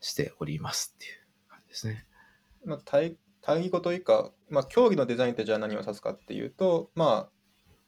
[0.00, 1.12] しておりますっていう
[1.48, 2.04] 感じですね。
[2.64, 7.30] まあ、対対義語というか、まあ、競技のデザインってじゃあ何を指すかっていうと、まあ、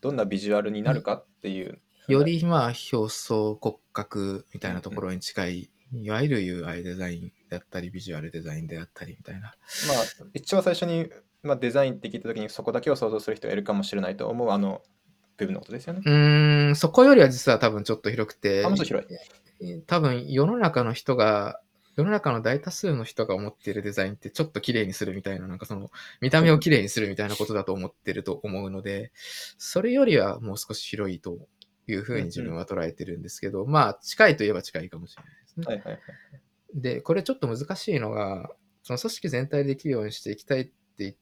[0.01, 1.81] どんなビジュアルになるかっていう。
[2.09, 9.41] よりまあ表層骨格みたいなところに近い、いわゆる UI デザインであったり、ビジュアルデザインであったりみたいな。
[9.41, 11.11] まあ、一番最初に、
[11.43, 14.83] まあ、デザインって聞いたときにそこだけを想像する人がいるかもしれないと思うあの
[15.37, 16.03] 部分のことですよね。
[16.05, 19.83] うーん、そこよりは実は多分ちょっと広くてあ、もっと広い。
[19.87, 21.61] 多分世の中の人が、
[21.97, 29.13] 世の中の大多数の人が思っているデザインってちょっと綺麗にするみたいな、なんかその見た目を綺麗にするみたいなことだと思ってると思うので、
[29.59, 31.49] それよりはもう少し広いと
[31.87, 35.67] いうふうに自分は捉えてるんですけど、まあ近いといえば近いかもしれないですね。
[35.67, 36.01] はいはいはい。
[36.75, 38.51] で、これちょっと難しいのが、
[38.83, 41.15] その組織全体でできるようにしていきたいって言っ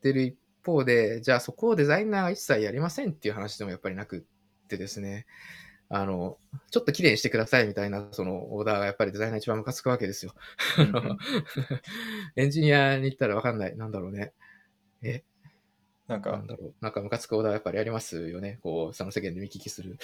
[0.00, 5.26] てる一方で、じゃあそこをデザイナーが一切やりませんっていう話でもやっぱりなくってですね、
[5.88, 6.38] あの、
[6.70, 10.34] ちょっと綺麗にしてくださいみたいなそのオーダーがやっぱりデザイナー一番ムカつくわけですよ。
[12.36, 13.76] エンジニアに言ったらわかんない。
[13.76, 14.32] なんだろうね。
[15.02, 15.22] え、
[16.08, 16.74] なんかなん、だろう。
[16.80, 18.58] なんかムカつくオーダーやっぱりありますよね。
[18.62, 19.98] こう、その世間で見聞きする。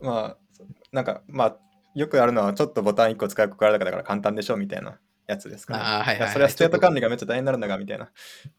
[0.00, 1.58] まあ、なんか、まあ、
[1.94, 5.80] よくあるのは、ちょっとボタン1個追加だけだから簡単でしょみたいなやつですかね。
[5.80, 6.32] ああ、はいはい、はい。
[6.32, 8.10] それはステート管理ががめっちゃ大変になるんだが、みたいな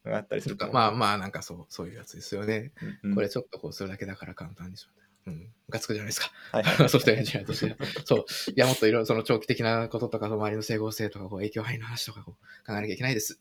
[0.05, 0.73] のがあったりすると思う。
[0.73, 2.71] まあまあ、なんかそう、そういうやつですよね。
[2.81, 5.06] うんうんこれちょっとこうするだけだから簡単でしょうね。
[5.27, 5.33] うん。
[5.33, 6.31] ムカつくじゃないですか。
[6.51, 7.75] はいはいソフトウェアエンジニアとして。
[8.05, 8.25] そう。
[8.51, 13.39] いや、もっといろいろその長期的なこととか、周りの整合性とか、こう影響範囲の話とかこう考えなきゃいけないです。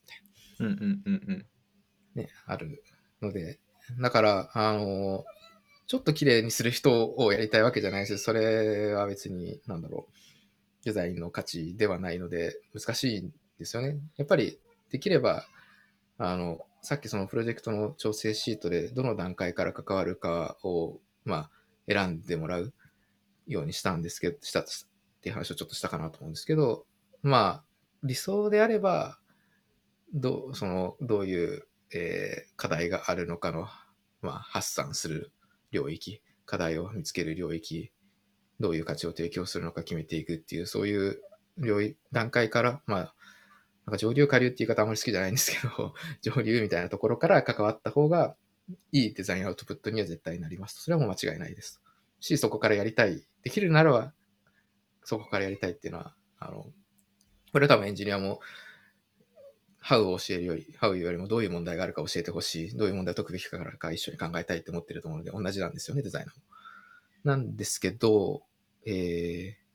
[0.58, 1.46] うんうんうんうん。
[2.14, 2.82] ね、ある
[3.22, 3.60] ので。
[4.00, 5.24] だから、あの、
[5.86, 13.98] ちょっと綺麗にする人をやりたいわけじゃないし、それは別に、なんだろう、デザインの価値ではないので、難しいんですよね。
[14.16, 14.58] やっぱり、
[14.90, 15.46] できれば、
[16.18, 21.50] あの、さっきそのプロジェクトの調整シートでどの段階から関わるかを、まあ、
[21.88, 22.72] 選んでもらう
[23.46, 24.64] ようにしたんですけど、したっ
[25.22, 26.86] ていう話をちょっとしたかなと思うんですけど、
[27.22, 27.64] まあ、
[28.02, 29.18] 理想であれば、
[30.14, 33.68] どう、その、どういう、えー課題があるのかの、
[34.22, 35.32] まあ、発散する
[35.70, 37.92] 領域、課題を見つける領域、
[38.60, 41.20] どういう価値を提供するのか決めていくっていう、そういう
[41.58, 43.14] 領域、段階から、まあ、
[43.86, 48.36] なんか上流下流って言い方あんまり好きじゃないんですけど、上流みたいなところから関わった方が、
[48.92, 50.82] いいデザインアウトプットには絶対になります。
[50.82, 51.80] それはもう間違いないです。
[52.20, 53.22] し、そこからやりたい。
[53.42, 54.12] できるならば、
[55.04, 56.66] そこからやりたいっていうのは、あの、
[57.52, 58.40] これは多分エンジニアも、
[59.78, 66.42] ハウを教えるより、ハウよりもどういう問題があるか教えてほしい、どういう問題を解くべきかからか一緒に考えたいって思ってると思うので、同じなんですよね、デザイナーも。
[67.24, 68.42] なんですけど、
[68.84, 69.66] えー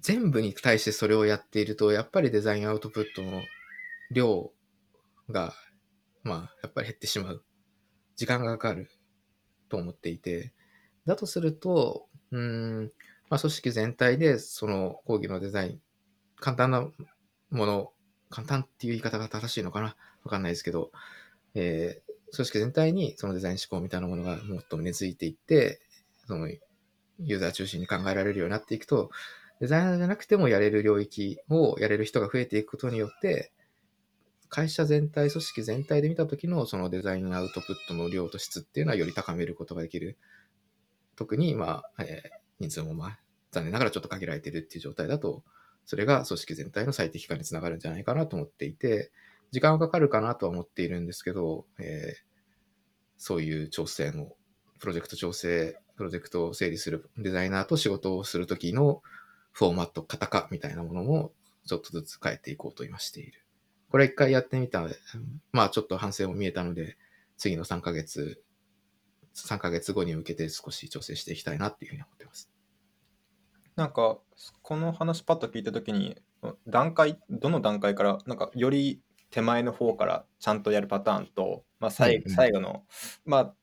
[0.00, 3.42] 全部に対してそれをやっていると、やっぱりデザインアウトプットの
[4.12, 4.52] 量
[5.28, 5.52] が、
[6.26, 7.44] まあ、やっぱり減ってしまう。
[8.16, 8.90] 時間がかかる。
[9.68, 10.52] と思っていて、
[11.06, 12.92] だとすると、うん、
[13.28, 15.80] まあ、組織全体でその講義のデザイン、
[16.36, 16.88] 簡単な
[17.50, 17.92] もの、
[18.30, 19.96] 簡単っていう言い方が正しいのかな。
[20.22, 20.92] わかんないですけど、
[21.54, 25.80] えー組織全体にそのデザイン思考みたいなものがもっと根付いていって、
[26.26, 29.10] そのユーザー中心に考えられるようになっていくと、
[29.60, 33.52] デザイナーじゃなくてもやれる領域をやれる人が増えていくことによって、
[34.48, 40.16] 会社全体、組織全体で見た時のそのデザインアウトプットの量と質っていうのはより高めることができる。
[41.16, 43.18] 特に、まあ、えー人数もまあ、
[43.50, 45.44] 残念ながらちょっと限られてるっていう状態だと、
[45.84, 49.12] それが組織全体の最適化につながるんじゃないかなと思っていて、
[49.50, 52.26] 時間はかかるかなとは思っているんですけど、えー
[53.18, 54.32] そういう調整の、
[54.78, 59.02] プロジェクト調整、プロジェクトを整理するデザイナーと仕事をするときの
[59.52, 61.32] フォーマット、型化みたいなものも
[61.64, 63.45] ちょっとずつ変えていこうと今している。
[63.90, 64.96] これ一回やってみたので、
[65.52, 66.96] まあちょっと反省も見えたので、
[67.36, 68.42] 次の3ヶ月、
[69.34, 72.50] 3ヶ月後に向けて少し調整していきたいなっていうふうに思ってます。
[73.76, 74.18] なんか、
[74.62, 76.16] この話パッと聞いたときに、
[76.66, 82.84] 段階、どの段階から、なんか、より手前の方からちゃんとやるパターンと、まあ、最最後の、
[83.26, 83.54] まあ、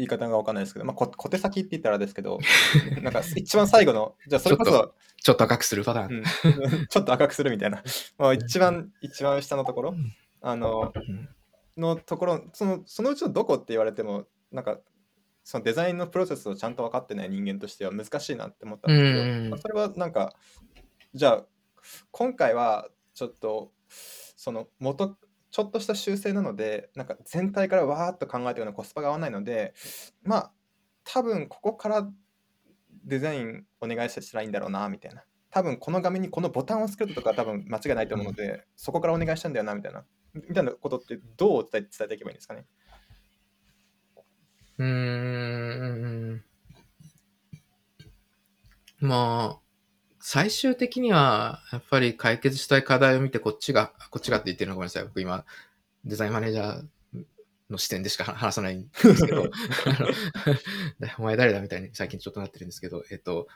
[0.00, 2.38] 言い方がわかんないですけど、まあ、こ小手先って言ったらですけど、
[3.02, 6.14] なんか、一番最後の、じゃあ、それこそ、ちょっと赤くするパターン。
[6.14, 7.82] うん、ちょっと赤くするみたいな、
[8.18, 9.94] まあ、一番、一番下のところ、
[10.40, 11.28] あの、うん
[11.80, 14.78] のところそのそのうちのどこって言われてもなんか
[15.44, 20.34] そのデザインのプロセスをちゃんと分かってない人間としては難しいなって思ったんですけど、うんまあそれはなんか
[21.14, 21.46] じゃあ
[22.10, 23.72] 今回はちょっと
[24.36, 25.16] その元
[25.50, 29.74] ちょっとした修正なので、なんか全体からわーっと考えていくのコスパが合わないので、
[30.22, 30.52] まあ、
[31.04, 32.08] 多分ここから
[33.04, 35.24] デザインお願いしたらいいんだろうな、みたいな。
[35.50, 40.04] 多分この画面にこのボタンをつけるとか多分間違いないと思うので、そこからお願いしたんだよな、みたいな。
[40.32, 42.66] みたいなことってどう伝え伝えていけばいいんですかね？
[44.78, 44.86] うー
[46.34, 46.44] ん。
[49.00, 49.60] まあ、
[50.20, 55.04] 最終的には、やっぱり解決したい課題を見て、こっちが、こっちがって言ってるのごめんなさい。
[55.04, 55.46] 僕今、
[56.04, 56.84] デザインマネージャー
[57.70, 59.46] の視点でしか話さないんですけど、
[61.18, 63.48] お前誰だみたいに最近ちょっとなってるんですけど、えっと、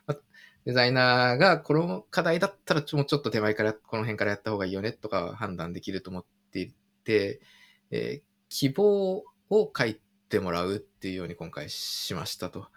[0.64, 6.72] デザイナーがこの課題だったらもうちょっと手前から、この辺からやった方がいいよねとか判断できると思ってい
[7.04, 7.42] て、
[7.90, 10.00] えー、希望を書い
[10.30, 12.68] てもらうっていうように今回しましたと。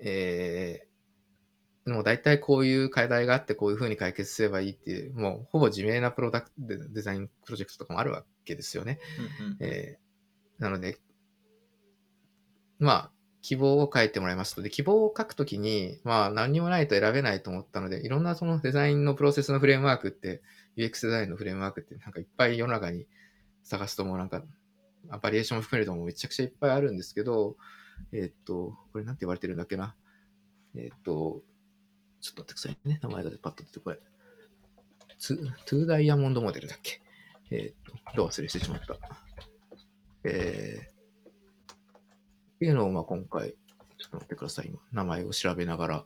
[0.00, 0.83] え
[1.92, 8.98] も大体こういう課題があってこういうふうに解決すればいいっていう、もうほぼ自明なプロダクトデザインプロジェクトとかもあるわけですよね。
[9.40, 10.98] うんうん、えー、なので、
[12.78, 13.10] まあ、
[13.42, 14.62] 希望を書いてもらいますと。
[14.62, 20.42] で、希望を書くときに、まあ何にもないと選べないと思ったので、いろんなそのデザインのプロセスのフレームワークって、
[20.78, 23.06] UX デザインのフレームワークってなんかいっぱい世の中に
[23.62, 24.42] 探すともうなんか、
[25.20, 27.58] バリエーションを含めるともめちゃくちゃいっぱいあるんですけど、
[28.12, 29.94] えー、っと、これなんて言われてるんだっけな。
[30.74, 31.42] えー、っと、
[32.24, 32.98] ちょっと待ってくださいね。
[33.02, 33.98] 名前がパッと出てこれ。
[35.66, 37.02] トゥーダイヤモンドモデルだっけ？
[37.50, 38.96] えー、っと、どう忘れしてしまった。
[40.24, 41.30] えー、
[41.70, 41.76] っ
[42.60, 43.50] ていうのを、まあ、今回、
[43.98, 44.68] ちょっと待ってください。
[44.68, 46.04] 今、名前を調べながら。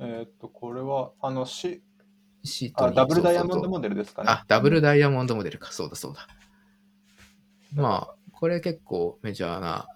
[0.00, 1.82] えっと、これは、あの、シ
[2.42, 4.28] シートダブルダイヤモンドモデルですかね。
[4.28, 5.70] あ、ダブルダイヤモンドモデルか。
[5.70, 6.26] そうだそうだ。
[7.74, 9.86] まあ、これ結構メジャーな、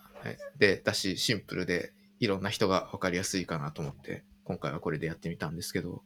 [0.56, 6.02] で、だし、シンプルで、いろんな人が分かりやすいかなと思って、今回はこれでやってみたんですけど、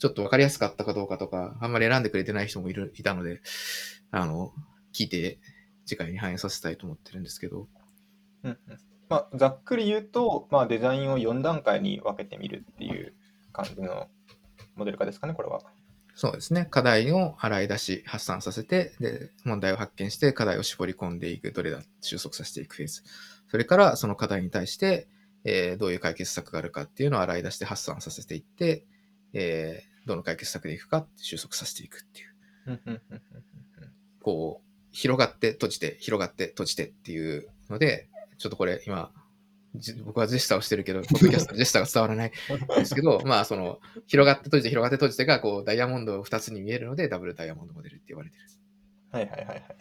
[0.00, 3.40] ちょっと分かりやすかったかどうかとか、あんまり選んでくれてない人もいるいたので、
[4.10, 4.52] あの、
[4.92, 5.38] 聞いて、
[5.86, 7.68] 次回に反映させたいと思ってるんですけど、
[8.42, 8.58] うんうん
[9.08, 13.14] まあ、ざっくり言うと、まあ、デザインを4段階に分けてみるっていう
[13.52, 14.08] 感じの
[14.74, 15.60] モデル化ですかね、これは。
[16.16, 16.66] そうですね。
[16.68, 23.02] 課題を洗い出し、発散させて、で、問題を発見して、課題を絞り込んでいく、どれだ、収束させていくフェーズ。
[23.48, 25.06] それから、その課題に対して、
[25.44, 28.84] えー、どういう解決策があるかっていうのを洗い出して発散させていって、
[29.32, 33.00] えー、どの解決策でいくか収束させていくっていう。
[34.22, 39.12] こう、広がって閉じて、広がって閉じてっていうので、ちょっとこれ今、
[40.04, 48.44] 僕はジェスターをしてるけど、 ポッドキャストジェスターが伝わらないんですけど、まあ、その、広がって閉じて、広がって閉じてが、こう、ダイヤモンド2つに見えるので、ダブルダイヤモンドモデルって言われてる。
[49.10, 49.76] はいはいはいはい。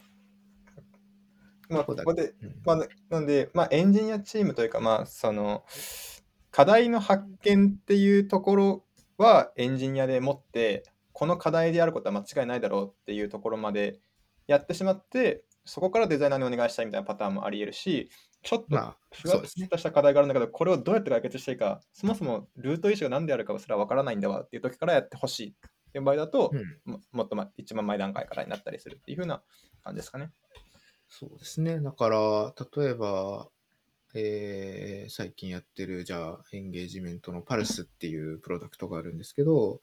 [1.74, 5.64] まあ、ここで、うん、まあ、なんで、まあ、エンジニアチームというか、まあ、その、
[6.52, 8.84] 課題の発見っていうところ
[9.18, 14.00] はエンジニアでもって、この課題であることは間違いないだろうっていうところまで
[14.48, 18.10] やってしまって、そこからデザイナーにお願いしたいみたいなパターンもあり得るし、
[18.44, 29.42] ちょっとふわっとした課題があるんだけど、これをどうやって解決していいか、そもそもルートイシュが何であるかすらわからないんだわっていう時からやってほしいっていう場合だと、うん、ももっと、ま、一番前段階からになったりするっていう風な
[29.84, 30.32] 感じですかね。
[31.20, 31.80] そうですね。
[31.80, 33.48] だから、例えば、
[34.16, 39.80] えー、最近やってる、じゃあ、エンゲージメントのパルスっていうプロダクトがあるんですけど、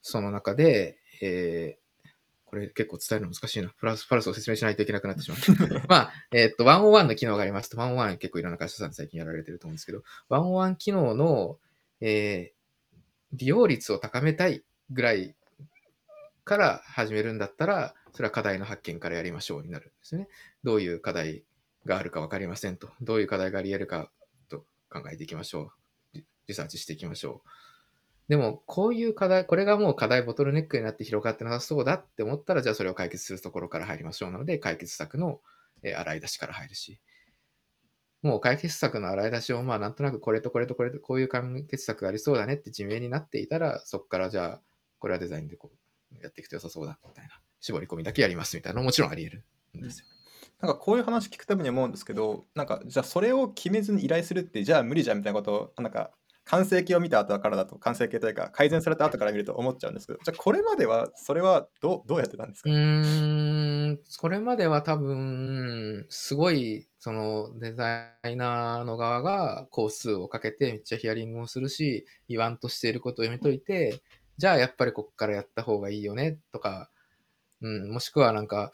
[0.00, 2.08] その中で、えー、
[2.46, 3.68] これ結構伝えるの難しいな。
[3.68, 5.38] プラス、パルスを説明しないといけなくなってしまう。
[5.86, 11.58] まあ、えー、っと、101の機能がありますと、101結構いろんな会社さん最近やられてると思うんですけど、101機能の、
[12.00, 12.96] えー、
[13.34, 15.36] 利用率を高めたいぐらい
[16.44, 20.28] から始めるんだったら、それは課題の発見からやりましょうになるんですね。
[20.64, 21.44] どういう課題
[21.86, 22.90] があるか分かりませんと。
[23.00, 24.10] どういう課題があり得るか
[24.48, 25.72] と考えていきましょ
[26.14, 26.18] う。
[26.46, 27.48] リサーチしていきましょう。
[28.28, 35.40] でも、こういう課題、これがもう課題ボトルネックになって広がってなさそうだって思ったら、じゃあそれを解決するところから入りましょうなので、解決策の、
[35.82, 37.00] 洗い出しから入るし、
[38.22, 44.60] もう解決策の洗い出しを、まあなんとなくこれとこれとこれとこういう解決策がありそうだねって地名になっていたら、そこからじゃあ、
[44.98, 45.72] これはデザインでこ
[46.12, 49.44] うやっていくと良さそうだみたいな、絞り込みだけやりますみたいなのももちろんあり得る
[49.78, 50.06] んですよ。
[50.60, 56.10] なんかこういう話聞くために思うんですけど、なんかじゃあそれを決めずに依頼するって、じゃあ無理じゃんみたいなことを、なんか
[56.44, 62.70] 完成形を見た後からだと、完成形というか、改善された後から見ると思っちゃうんですけど、じゃあこれまでは、それはどうどうやってたんですか？
[62.70, 74.02] うーん、これまでは多分、すごい、そのデザイナーの側が工数をかけてめっちゃヒアリングをするし、言わんとしていることを読み解いて、
[74.36, 76.90] じゃあやっぱりこっからやった方がいいよねとか、
[77.62, 78.72] うん、もしくはなんか、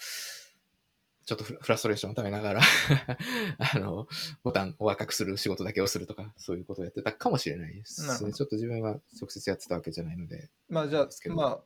[1.26, 2.60] ちょっとフラストレーションをためながら
[3.74, 4.06] あの、
[4.44, 8.32] ボタンを赤くする仕事だけをするとか、そういうことをやってたかもしれないですね。
[8.32, 10.50] ちょっと自分は直接やってたわけじゃないので。
[10.68, 11.60] まあじゃあ、まあ、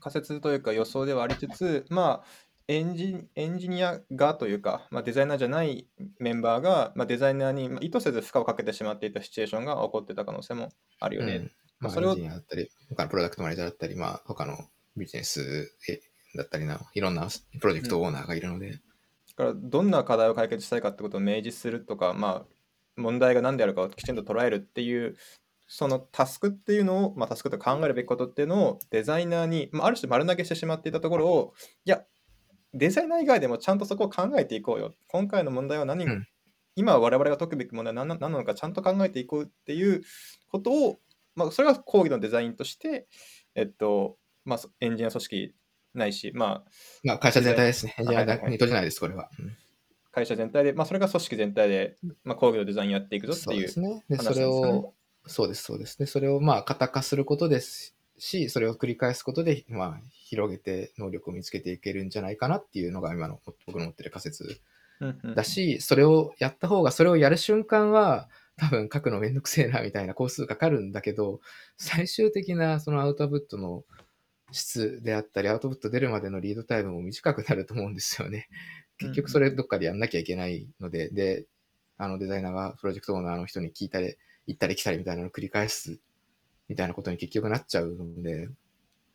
[0.00, 2.26] 仮説というか予想ではありつつ、まあ、
[2.68, 5.86] エンジエンジニアがというか、まあ、デザイナーじゃない
[6.18, 10.70] メンバーが、まあ、デザイナーにまあ意図せず負荷をかけてしまっていたシチュエーションが起こってた可能性も
[11.00, 11.36] あるよね。
[11.36, 14.56] うんまあ、それをエンジニアだったり、他のプロダクトマネージャーだったり、まあ、他の
[14.96, 15.76] ビジネス
[16.36, 17.28] だったりな、いろんな
[17.60, 18.78] プロジェクトオーナーがいるので、だ
[19.36, 25.16] からどんな課題を解決したいかってことを明示するとか、まあ、問題が何であるかをきちんと捉えるっていう
[25.66, 31.54] そのタスクっていうのを、まあ、タスクと考えるべきことっていうのをデザイナーに、まあ、ある種丸投げしてしまっていたところを
[31.84, 32.02] いや
[32.74, 34.92] デザイナー以外でもちゃんとそこを考えていこうよ。
[35.08, 36.26] 今回の問題は何、うん。
[36.76, 40.02] 今我々が解くべき問題は何なのかちゃんと考えていこうっていう
[40.50, 40.98] ことを、
[41.34, 43.06] まあ、それが講義のデザインとして、
[43.54, 45.54] えっとまあ、エンジニア組織
[45.94, 46.64] ないし、まあ、
[47.04, 47.94] まあ、会社全体ですね。
[47.98, 49.28] エンジニアはいはいはいに閉じないです、これは。
[49.38, 49.56] うん
[50.12, 53.62] 会社全体で、まあ、それが組織全体で、まあ、講義のデザインやっていくぞっていう。
[53.62, 54.04] ですね。
[54.08, 54.94] で、話それを、
[55.26, 55.98] そうです、そうです。
[55.98, 64.60] で、それをまあ、型化することですし、それを繰り返すことで、まあ、広げて能力を見つけていけるんじゃないかなっていうのが今の僕の持ってる仮説
[65.36, 71.40] だし、それをやった方が、それをやる瞬間は、多分書くのめんどくせえなみたいな工数かかるんだけど、
[71.78, 73.84] 最終的なそのアウトプットの
[74.52, 78.48] 質であったり、アウトプット出るまでのリードタイムも短くなると思うんですよね。
[78.98, 81.46] 結局それどっかでやんなきゃいけないので、で、
[81.96, 86.00] あのデザイナーがプロジェクトオーナーの人に聞いたり、行ったり来たりみたいなのを繰り返す
[86.68, 88.48] みたいなことに結局なっちゃうので、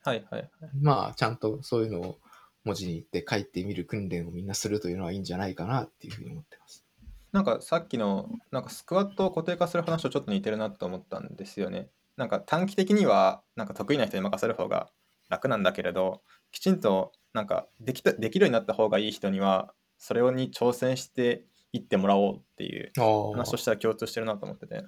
[0.03, 0.49] はいはいはい。
[0.79, 2.19] まあ、ちゃんとそういうのを
[2.63, 6.85] 文字にって書いてみる訓練をみんなするというのはいいんじゃないかなっていうふうに思ってます。
[7.31, 11.89] なんかさっきのなんかスクワットを固定化する話とちょっと似てるなと思ったんですよね。
[12.17, 14.89] なんか短期的にはなんか得意な人に任せる方が
[15.29, 16.21] 楽なんだけれど
[16.51, 24.83] きちんとなんかできたできるようになった方がいい人にはそれに挑戦していってもらおうっていう話としては共通してるなと思ってて。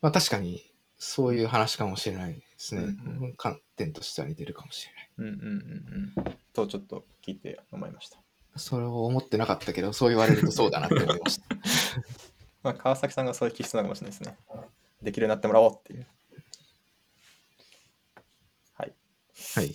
[0.00, 0.62] まあ確かに
[0.98, 2.82] そういう話かもしれないですね。
[2.82, 5.10] うんう観点としては似てるかもしれない。
[5.18, 6.38] うんうんうんうん。
[6.52, 8.18] とちょっと聞いて思いました。
[8.56, 11.46] それを思ってなかったけど、そう言われるとそうだなって思いました。
[12.62, 14.36] まあ、川崎さんがそういう気質なのかもしれないですね。
[15.00, 16.06] できるようになってもらおうっていう。
[19.54, 19.64] はい。
[19.66, 19.74] はい。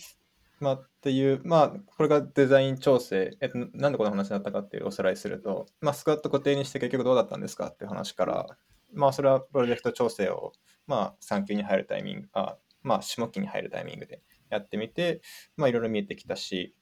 [0.59, 7.67] まあ、っていう、まあ、これがデザイン調整、えっと、なんでこの話になったかっていうおさらいすると、まあ、スクワット固定にして結局どうだったんですか？
[7.67, 8.47] っていう話から、
[8.93, 10.53] まあ、それはプロジェクト調整を、
[10.87, 15.21] まあ、3級に入るタイミング、あまあ、下期に入るタイミングでやってみて、
[15.57, 16.75] まあ、いろいろ見えてきたし、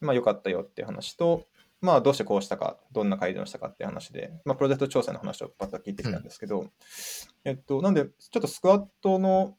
[0.00, 1.46] まあ、良かったよっていう話と、
[1.80, 6.66] まあ、どうしてこうしたか、どんな改善をしたかっていう話で、まあ、プロジェクト調整の話をパッと聞いてきたんですけど、
[7.44, 9.56] えっと、なんで、ちょっとスクワットの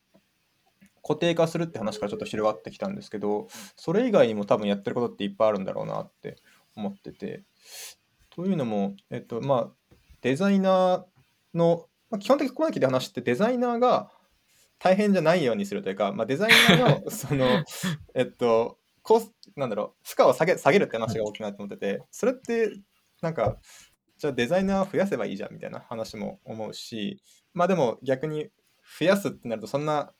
[1.04, 6.38] 固定化するって話からちょっと広がってきたんですけど、それ以外にも多分やってることっていっぱいあるんだろうなって
[6.76, 7.43] 思ってて。
[8.30, 14.10] というのも、えっと、まあ、デザイナーの、まあ、基本的にここまで話ってデザイナーが
[14.80, 17.64] 大変じゃないようにするというか、まあ、デザイナーの、 その、
[18.16, 22.72] えっと、コスなんだろう、負荷を下げ下げるって話が大きいなと思ってて、それって、
[23.22, 23.60] なんか、
[24.18, 27.22] じゃあデザイナーを増やせばいいじゃんみたいな話も思うし、
[27.54, 28.49] まあでも逆に
[28.99, 30.14] 増やすってなると、そんな、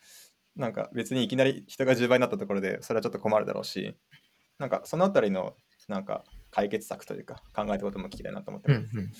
[0.56, 3.96] なんか別にいきなり人が10倍になったところで、それはちょっと困るだろうし、
[4.60, 5.56] なんかそのあたりの、
[5.88, 8.90] なんか解決策というか、考えたことも聞きたいなと思ってます。
[8.94, 9.12] うんうんうん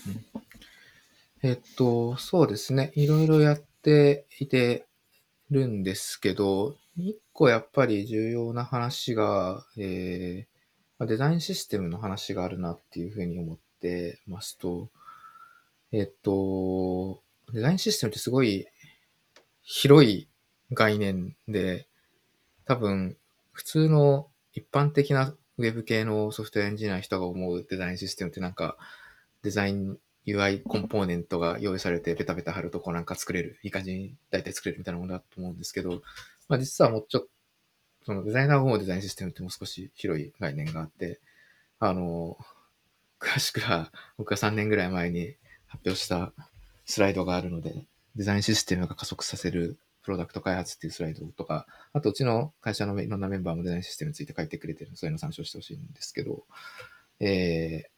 [1.44, 2.92] えっと、そうですね。
[2.96, 4.86] いろいろやっていて
[5.50, 10.52] るんですけど、一個やっぱり重要な話が、えー
[11.06, 14.90] デザインシステムの話があるなっていうふうに思ってますと、
[15.92, 17.22] えっと、
[17.54, 18.68] デザインシステムってすごい
[19.64, 20.28] 広い
[20.72, 21.88] 概念で、
[22.66, 23.18] 多分
[23.52, 28.78] 普通の一般的なウェブ系のソフトウェアエンジニアの人が思うデザインシステムってなんか
[29.44, 36.02] デザイン UI コンポーネントが用意されてペタペタ貼るとこうなんか作れる、いい感じに大体作れるみたいなものだと思うんですけど、
[36.48, 37.30] まあ実はもうちょっと、
[38.06, 41.20] そのデザイナーが思うデザインシステムってもう少し広い概念があって、
[41.80, 42.38] あの、
[43.20, 45.36] 詳しくは僕が3年ぐらい前に
[45.68, 46.34] 発表した
[46.86, 56.44] スライドがあるので、デザインシステムが加速させるプロダクト開発っていうスライドとか、あとうちの会社のいろんなメンバーもデザインシステムについて書いてくれてるので、そういうの参照してほしいんですけど、
[57.20, 57.90] えー、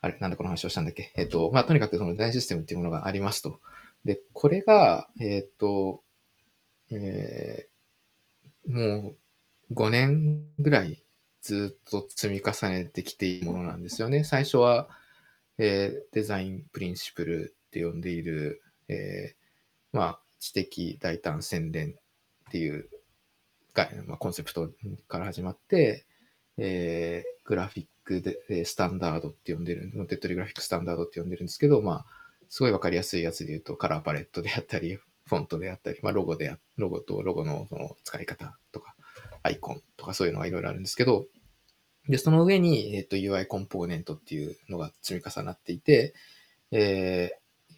[0.00, 1.12] あれ、なんでこの話をしたんだっけ？
[1.16, 3.60] えっ、と、まあ、とにかくそのデザインシステムっていうものがありますと。
[4.04, 6.02] で、これが、えっ、と、
[6.90, 7.72] えー
[8.64, 9.14] も
[9.70, 11.02] う5年ぐらい
[11.40, 14.22] ずっと積み重ねてきているものなんですよね。
[14.22, 14.88] 最初は、
[15.58, 21.94] えーデザインプリンシプルって呼んでいる、えーまあ、知的大胆洗練っ
[22.50, 22.88] ていう、
[24.06, 24.70] まあ、コンセプト
[25.06, 26.04] から始まって、
[26.58, 32.06] えーグラフィックで、スタンダードって呼んでる、 Wantedly graphic standard って呼んでるんですけど、まあ、
[32.48, 38.94] すごいわかりやすいやつで言うと、カラーパレットであったり、フォントであったり、まあ、ロゴであ、ロゴとロゴのその使い方とか、
[39.42, 41.26] アイコンとかそういうのがいろいろあるんですけど、
[42.08, 46.14] で、その上に、えっと UI コンポーネントっていうのが積み重なっていて、
[46.70, 47.30] え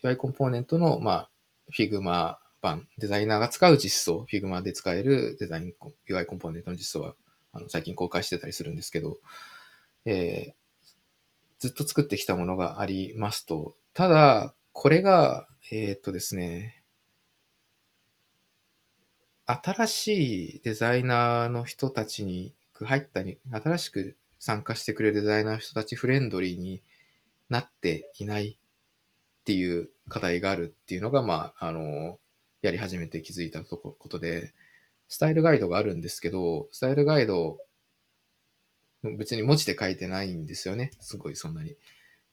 [0.02, 1.30] ー UI コンポーネントの、まあ、
[1.72, 5.74] Figma 版、デザイナーが使う実装、Figma で使えるデザイン、
[6.08, 7.14] UI コンポーネントの実装は、
[7.52, 9.18] あの最近公開してたりするんですけど、
[10.06, 10.64] えー
[11.60, 16.82] ずっと作ってきたものがありますと、ただ、これが、えーっとですね、
[19.46, 26.82] 新しいデザイナーの人たちに入ったり、新しく参加してくれるデザイナーの人たちフレンドリーに
[27.48, 32.18] なっていないっていう課題があるっていうのが、まあ、あの、
[32.64, 34.54] やり始めて気づいたとこことで、
[35.08, 37.58] スタイルガイドがあるんですけど、スタイルガイド、
[39.18, 40.90] 別に文字で書いてないんですよね。
[41.00, 41.76] すごいそんなに。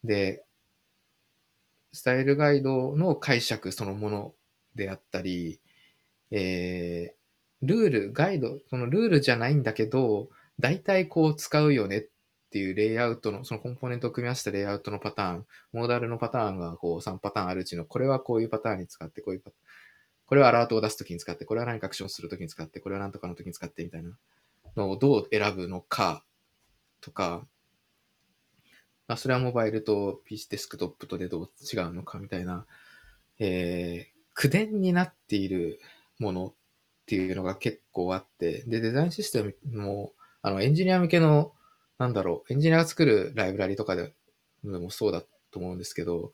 [0.05, 0.45] で、
[1.91, 4.33] スタイルガイドの解釈そのもの
[4.73, 5.59] であったり、
[6.31, 10.29] えー、ルール、ガイド、そのルールじゃないんだけど、
[10.59, 12.03] 大体こう使うよねっ
[12.51, 19.51] ていうレイアウトの、そのコンポーネントを組み合わせたレイアウトのパターン、モーダルのパターンがこう3パターンあるうちの、これはこういうパターンに使って、こういうパ
[20.31, 24.11] これはアラートを出すときに使って、これは何かアクションするときに使って、これは何とかのときに使ってみたいな
[24.77, 26.23] のをどう選ぶのか
[27.01, 27.45] とか、
[29.09, 32.65] まあ、それはモバイルと PC デスクトップとでどう違うのかみたいな、
[33.39, 35.81] えー、口伝になっている
[36.17, 36.53] ものっ
[37.07, 41.51] ていうのが結構あって、で、デザインシステムも、あの、エンジニア向けの、
[41.97, 44.13] なんだろう、エンジニアが作るライブラリとかで
[44.63, 46.31] もそうだと思うんですけど、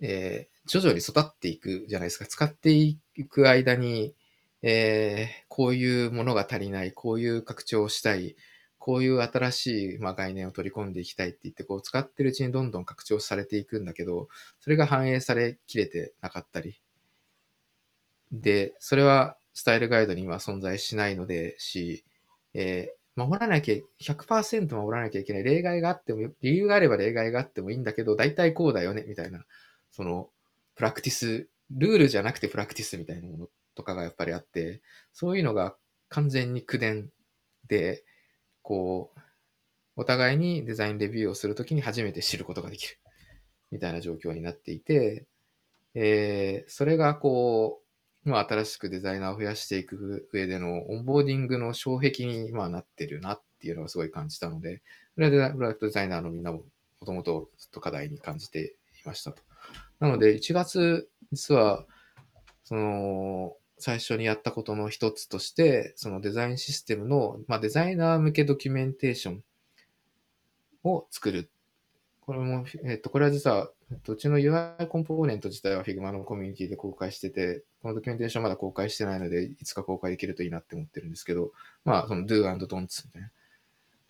[0.00, 2.26] えー徐々に育っていくじゃないですか。
[2.26, 4.14] 使っていく間に、
[4.62, 8.36] えーこういうものが足りない、こういう拡張をしたい、
[8.78, 14.28] こういう新しい、まあ、概念を取り込んでいきたいって言って、こう使ってるうちにどんどん拡張されていくんだけど、
[14.60, 16.80] それが反映されきれてなかったり。
[18.32, 22.04] で、それはスタイルガイドには存在しないので、し、
[22.54, 25.44] えー守らなきゃ、100%守らなきゃいけない。
[25.44, 29.44] 例外があっても、理由があれば例外があってもいいんだけど、大体こうだよね、みたいな、
[30.00, 30.30] その、
[30.76, 34.80] プラクティス、ルールじゃなくてプラクティスみたいなものとかがやっぱりあって、
[35.12, 35.76] そういうのが
[36.08, 37.10] 完全に口伝
[37.68, 38.02] で、
[38.62, 39.20] こう、
[39.96, 42.98] お互いにデザインレビューをするときに初めて知ることができる。
[43.70, 45.26] みたいな状況になっていて、
[45.94, 47.82] えーそれがこ
[48.24, 54.80] う、まあ、新しくデザイナーを増やしていく上でのオンボーディングの障壁にまあなってるなっていうのがすごい感じたので、
[55.14, 56.62] それはプロダクトデザイナーのみんなも
[57.00, 59.49] もともとずっと課題に感じていましたと。
[60.00, 61.86] なので、1月、実は、
[62.64, 69.44] その、最初にやったことの一つとして、そのデザインシステムの、まあ、デザイナー向けドキュメンテーション
[70.84, 71.50] を作る。
[72.20, 81.52] これも、えっと、これは実は、えっとうちの UI コンポーネント自体は Figma のコミュニティで公開してて、このドキュメンテーションまだ公開してないので、いつか公開できるといいなって思ってるんですけど、
[81.84, 83.30] まあ、その Do and Don'ts みたいな、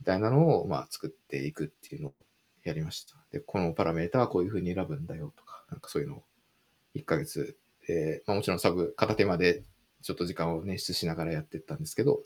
[0.01, 2.15] みたいなのを、まあ、作っていくっていうのを
[2.65, 3.17] やりました。
[3.33, 6.25] で、このパラメータはこういうふうに選ぶんだよとか、なんかそういうのを
[6.95, 7.59] 1ヶ月、
[7.89, 9.65] えーまあ、もちろんサブ片手まで
[10.03, 12.23] ちょっと時間を捻出しながらやってったんですけど、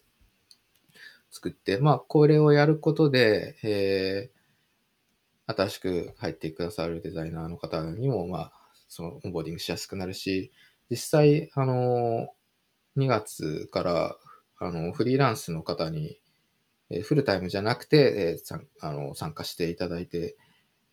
[1.30, 4.44] 作って、まあ、これをやることで、えー
[5.46, 8.52] 新しく入ってくださるデザイナーの方にも、まあ、
[8.88, 10.52] そのオンボーディングしやすくなるし、
[10.90, 12.28] 実際、あの、
[12.96, 14.16] 2月から、
[14.58, 16.18] あの、フリーランスの方に、
[16.90, 20.36] えーフルタイムじゃなくて、えー参あの参加していただいて、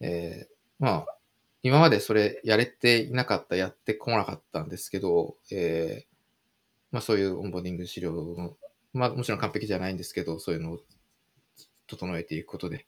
[0.02, 1.18] えーまあ、
[1.64, 6.12] 今までそれやれていなかった、やってこなかったんですけど、えー
[6.91, 8.57] まあそういうオンボーディング資料の、
[8.93, 10.80] まあもちろん完璧じゃないんですけど、そういうのを
[11.88, 12.86] 整えていくことで、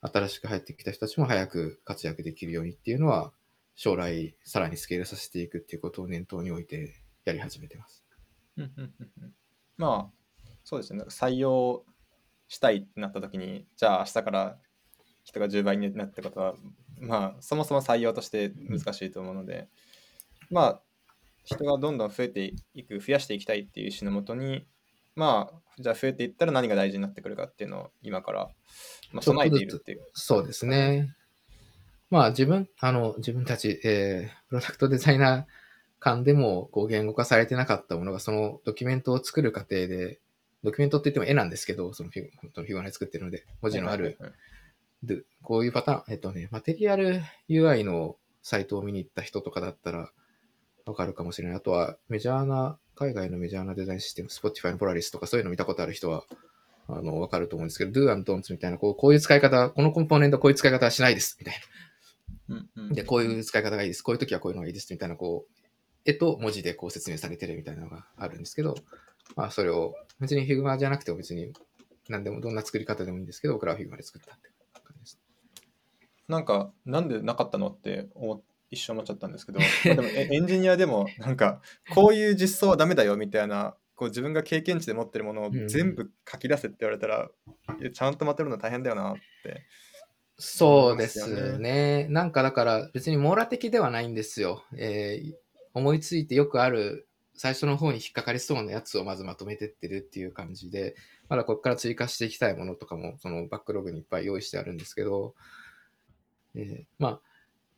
[0.00, 3.32] 新しく入ってきた人たちも早く活躍できるようにっていうのは、
[3.76, 8.04] 将来さらにスケールさせていくっていうことを念頭に置いてやり始めてます。
[9.76, 11.82] まあそうですね採用
[12.48, 14.58] したいってなった時にじゃあ明日から
[15.24, 16.54] 人が10倍になってことは
[17.00, 19.68] まあそもそも採用として難しいと思うので、
[20.50, 20.80] まあ
[21.44, 24.66] 人がどんどん増えていく増やしていきたいっていう意思のもとに
[25.16, 28.48] まあじゃあ増えていったら何が大事になってくるかっていうのを今から、
[29.12, 31.14] まあ、備えているっていうそうですね。
[32.10, 35.44] まあ自分、あの、自分たち、えープロダクトデザイナー
[36.00, 40.18] 間でもこう言語化されてなかったものが、そのドキュメントを作る過程で、
[40.64, 44.18] ドキュメントって言っても絵なんですけど、そのフィグ本当の Figma で作ってるので、文字のある、
[45.02, 50.10] でこういうパターン、えっとね、マテリアル UI のサイトを見に行った人とかだったら
[50.86, 51.56] わかるかもしれない。
[51.56, 56.24] あとはメジャーな、海外のメジャーなデザインシステム、Spotify の Polaris とかそういうの見たことある人は、
[56.86, 61.54] あの、わかると思うんですけど、Do and Don'ts みたいな、こうこういう使い方、このコンポーネントはこういう使い方はしないです、みたい
[62.48, 62.94] な。
[62.94, 64.02] で、こういう使い方がいいです。
[64.02, 65.54] こういう時はこういうのがいいです、みたいな、こう、
[66.04, 68.74] 絵と文字でこう説明されてるみたいなのがあるんですけど、
[69.36, 71.52] まあ、それを、別に Figma じゃなくても別に
[72.08, 74.49] 何でも、どんな作り方でもいいんですけど、僕らは Figma で作ったって。
[76.30, 81.60] なんか、なんでなかったのって思っ一瞬思っちゃったんですけど、 まあ、でもエエンジニアでもなんか
[81.92, 87.30] こういう実装はダメだよみたいなこう自分が経験値で持ってるものを全部書き出せって言われたら、
[87.80, 89.66] いやちゃんとまとめるの大変だよなって。
[90.38, 92.06] そうです思いますよね。
[92.08, 94.64] なんかだから別に網羅的ではないんですよ。
[94.76, 95.34] えー
[95.72, 100.94] 思いついてよくある最初の方に引っかかりそうなやつをまずまとめてってるっていう感じで、
[101.28, 105.34] まだここから追加していきたいものとかもそのバックログにいっぱい用意してあるんですけど、
[106.54, 107.20] えーまあ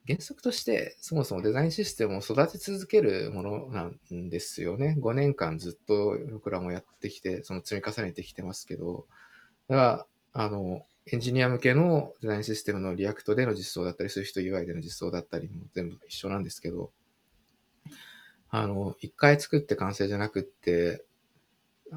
[0.07, 4.97] 原則としてそもそもデザインシステムを育て続けるものなんですよね。
[4.99, 9.05] 5年間ずっと僕らもやってきて、その積み重ねてきてますけど、
[9.69, 16.91] だから、あの、エンジニア向けのデザインシステムの React での実装だったり、SwiftUI での実装だったりも全部一緒なんですけど、
[18.49, 21.05] あの、一回作って完成じゃなくって、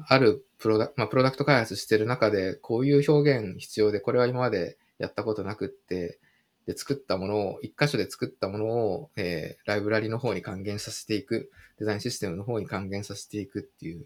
[0.07, 6.19] あるプロダ,、まあ、プロダクト開発してる中で、こういう表現必要で、これは今までやったことなくって、
[6.67, 11.49] で、作ったものを、一箇所で作ったものを、えーライブラリの方に還元させていく、
[11.79, 14.05] デザインシステムの方に還元させていくっていう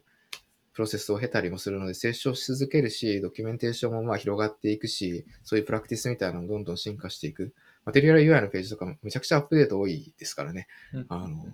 [0.74, 7.54] プロセスを経たりもするので、成長し続けるし、ドキュメンテーションもまあ広がっていくし、そういうプラクティスみたいなのもどんどん進化していく。
[7.84, 10.68] マテリアル UI のページとかもめちゃくちゃアップデート多いですからね。
[10.94, 11.46] うんあの、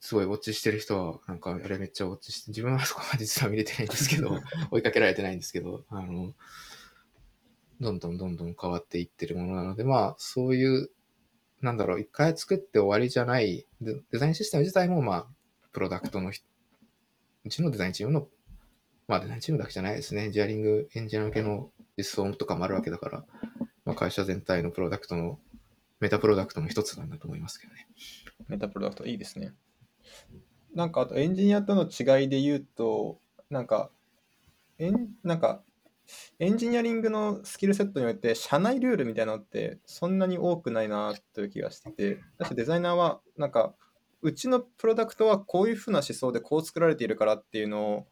[0.00, 4.40] すごいウォッチしてる人は、なんか、あれめっちゃウォッチして、自分はそこまで実は見れてないんですけど、
[4.70, 6.32] 追いかけられてないんですけど、あの、
[7.80, 10.90] どんどんどんどん変わっていってるものなので、まあ、そういう、
[11.60, 15.26] なんだろう、一回作って終わりじゃない、デザインシステム自体も、まあ、
[15.72, 18.28] プロダクトの、うちのデザインチームの、
[19.08, 23.24] まあ、デザインチームだけじゃないですね、エンジニアリング、エンジニア向けの実装とかもあるわけだから、
[23.84, 25.38] まあ、会社全体のプロダクトの、
[26.00, 27.88] メタプロダクトの一つなんだと思いますけどね。
[28.48, 29.54] メタプロダクトいいですね。
[30.74, 33.18] なんかあとエンジニアとの違いで言うと、
[33.48, 33.90] なんか、
[34.78, 35.62] エンなんか
[36.38, 43.74] エンジニアリングのスキルセットにおいて、社内ルールみたいなのってそんなに多くないなという気がしてて、だしデザイナーは、なんか、
[44.22, 48.06] うちのプロダクトはこういうふうな思想でこう作られているからっていうのを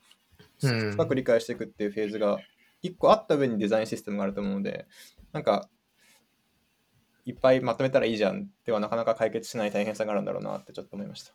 [0.61, 2.39] 深く理解していくっていうフェーズが
[2.83, 4.87] 一個あった上にデザインシステムがあると思うので、
[5.33, 5.69] なんか、
[7.25, 11.33] いっぱいまとめたらいいじゃんではなかなか解決しない大変さがあるんだろうなってちょっと思いました。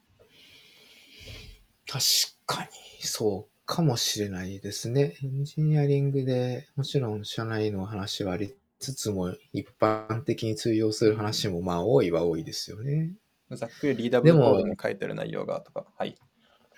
[1.88, 2.04] 確
[2.46, 2.70] かに、
[3.02, 5.16] そうかもしれないですね。
[5.24, 13.12] エンジニアリングでもちろん社内の話はありつつも、一般的に通用する話もまあ多いは多いですよね。
[13.52, 16.16] ざっくりリーダブルコードに書いてある内容がとか、はい。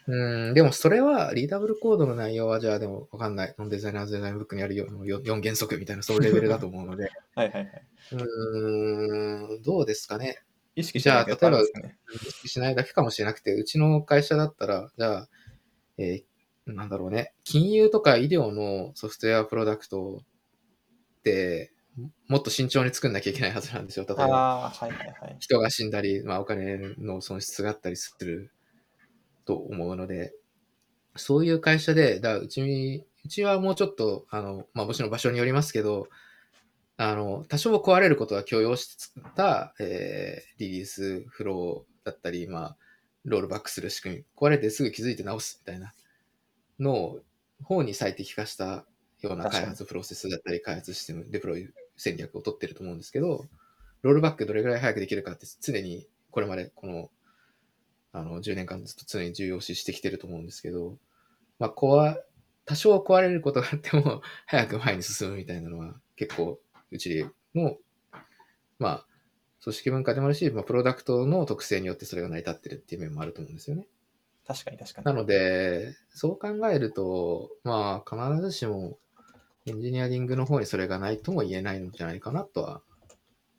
[0.08, 3.56] うん、でもそれは、リーダブルコードの内容はじゃあでもわかんない。
[3.58, 7.10] ノンデザイナーズデザインブックにある 4, 4原則みたいなそういうレベルだと思うので。
[7.36, 7.86] はいはいはい。
[8.12, 10.44] うーん、どうですかね。
[10.76, 11.98] 意識してないけどあるんですかね。
[12.14, 15.30] 意識しないだけかもしれなくて、うちの会社だったら、じゃあ、
[15.98, 16.31] えー
[16.66, 21.74] なんだろうね、金融とか医療のソフトウェアプロダクトって、
[22.28, 24.05] もっと慎重に作んなきゃいけないはずなんですよ。
[24.07, 25.38] 例えば、はいはいはい。
[25.39, 28.51] 人が死んだり、まあ、お金の損失があったりする
[29.45, 30.34] と思うので、
[31.16, 36.07] そういう会社で、だうち、うちはもうちょっと、あの、まあ、もちろん場所によりますけど、
[36.95, 42.78] あの、多少壊れることは許容して作った、えーリリースフローだったり、まあ、
[43.26, 45.93] ロールバックする仕組み、壊れてすぐ気づいて直すみたいな
[46.82, 47.20] のを、
[47.64, 48.86] 方に最適化した
[49.22, 53.46] ような開発プロセスだったり、開発システム、デプロイ戦略を取ってると思うんですけど、
[54.02, 57.10] ロールバックどれぐらい早くできるかって常にこれまでこの
[58.14, 60.98] あの10年間ずっと常に重要視してきてると思うんですけど、
[61.60, 62.18] まあ、壊
[62.66, 66.60] 多少壊れることがあっても早く前に進むみたいなのは結構
[66.92, 67.26] うち
[67.56, 67.78] の、
[68.80, 69.06] まあ、
[69.64, 73.88] 組織文化でもあるし、まあ、プロダクトの特性によってそれが成り立ってるっていう面もあると思うんですよね。
[74.52, 75.06] 確かに確かに。
[75.06, 78.97] なので、そう考えると、まあ、必ずしも
[79.66, 82.82] エンジニアリングの方にそれがないとも言えないんじゃないかなとは、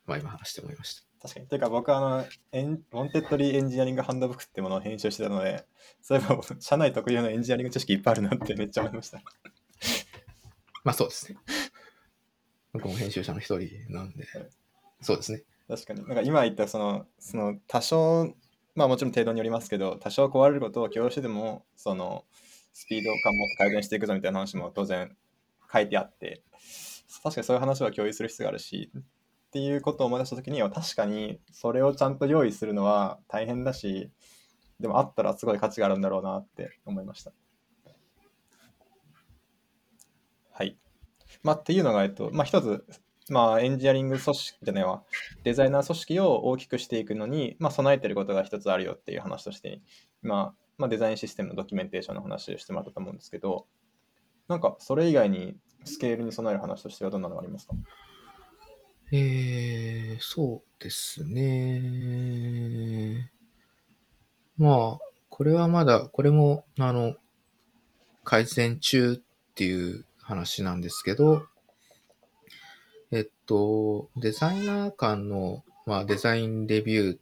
[0.04, 1.02] まあ今話して思いました。
[1.22, 1.46] 確かに。
[1.46, 5.64] ていうか僕はあの、エン Wantedly engineering handbook ってものを編集してたので、
[6.02, 9.22] そういえば社内特有のエンジニアリング知識いっぱいあるなってめっちゃ思いました。
[10.84, 11.38] まあそうですね。
[12.72, 14.26] 僕も編集者の一人なんで、
[15.00, 15.44] そうですね。
[15.68, 16.04] 確かに。
[16.06, 18.34] なんか今言ったその、その多少、
[18.74, 22.24] まあもちろん程度によりますけど、多少壊れることを許容してでも、その
[22.72, 25.16] スピード感も改善していくぞみたいな話も当然
[25.72, 26.42] 書いてあって、
[27.22, 34.10] 確かにそういう話は共有する必要があるし、っていうことを思い出したときには、確かにそれをちゃんと用意するのは大変だし、
[34.80, 37.32] でもあったらすごい価値があるんだろうなって思いました。
[40.52, 40.78] はい。
[41.42, 42.84] まあ、っていうのが、えっと、まあ、一つ、
[43.28, 45.02] まあ、エンジニアリング組織じゃないわ、
[45.44, 49.80] デザイナー組織を大きくしていくのに、まあ、備えてることが一つあるよっていう話として、
[50.22, 53.66] まあ、まあ、デザインシステムのドキュメンテーションの話をしてもらったと思うんですけど、
[54.48, 57.74] なんかそれ以外にスケールに備える話としてはどんなのがありますか？
[59.12, 63.30] えー、そうですね。
[64.56, 67.14] まあ、これはまだ、これも、あの、
[68.24, 69.16] 改善中っ
[69.54, 71.46] ていう話なんですけど、
[73.52, 77.18] と、デザイナー間の、まあ、デザインレビューっ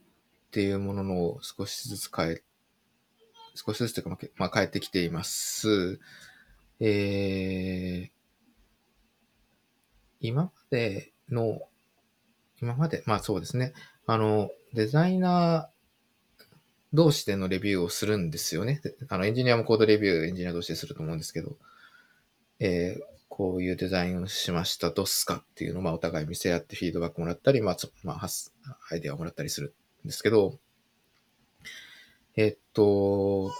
[0.52, 2.42] ていうものの少しずつ変え、
[3.56, 5.98] 少しずつというか、まあ、変えてきています。
[6.78, 8.10] えー、
[10.20, 11.62] 今までの、
[12.62, 13.72] 今まで、まあそうですね。
[14.06, 16.44] あの、デザイナー
[16.92, 18.80] 同士でのレビューをするんですよね。
[19.08, 21.56] あの、エンジニアもコードレビューエンジニア同士ですると思うんですけど、
[22.60, 25.36] えーこういうデザインをしました、どすか？
[25.36, 28.28] っていうのを、まあ、お互い見せ合ってフィードバックもらったり、まあ、まあ、
[28.90, 29.72] アイデアをもらったりする
[30.04, 30.58] んですけど、
[32.36, 33.50] えっと、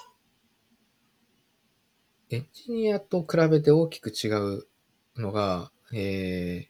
[2.31, 4.67] エンジニアと比べて大きく違う
[5.17, 6.69] のが、え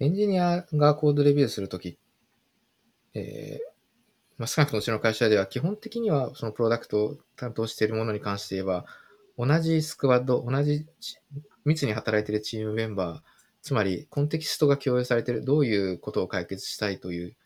[0.00, 1.98] ー、エンジニアがコードレビューするとき、
[3.14, 3.66] えー
[4.38, 8.84] まあ、少なくともうちの会社では基本的にはそのプロダクトを担当しているものに関して言えば、
[9.38, 10.86] 同じスクワッド、同じ
[11.66, 13.20] 密に働いているチームメンバー、
[13.60, 17.36] つまりコンテキストが共有されている、どういうことを解決したいという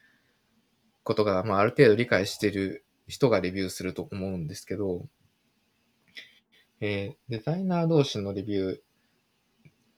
[1.03, 5.07] ことが、まあ、ある程度理解している人がレビューすると思うんですけど、
[6.81, 8.79] えーデザイナー同士のレビュー、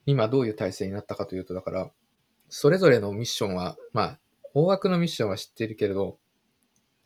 [0.06, 1.90] 今どういう体制になったかというと、だから、
[2.48, 4.18] それぞれのミッションは、まあ、
[4.54, 6.18] 大枠のミッションは知っているけれど、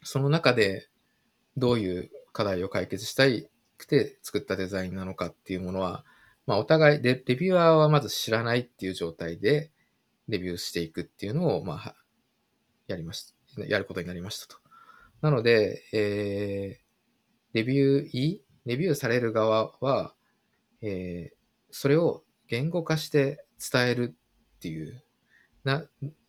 [0.03, 0.89] その中で
[1.57, 3.49] どういう課題を解決したい
[3.79, 6.05] くて作ったデザインなのかっていうものは、
[6.47, 9.73] まあ、お互いで、レビューアーはまず知らないっていう状態で、
[10.29, 11.97] レビューしていくっていうのを、まあ、
[12.87, 13.65] やりました。
[13.65, 14.61] やることになりましたと。
[15.23, 18.43] なので、えー、レビュー、い？
[18.65, 20.15] レビューされる側は、
[20.83, 21.37] えー、
[21.71, 24.15] それを言語化して伝える
[24.57, 25.03] っていう、
[25.65, 25.85] な、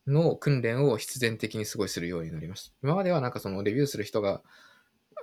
[0.07, 2.75] の訓練を必然的にすごいするようになりました。
[2.81, 4.41] 今まではなんかそのレビューする人が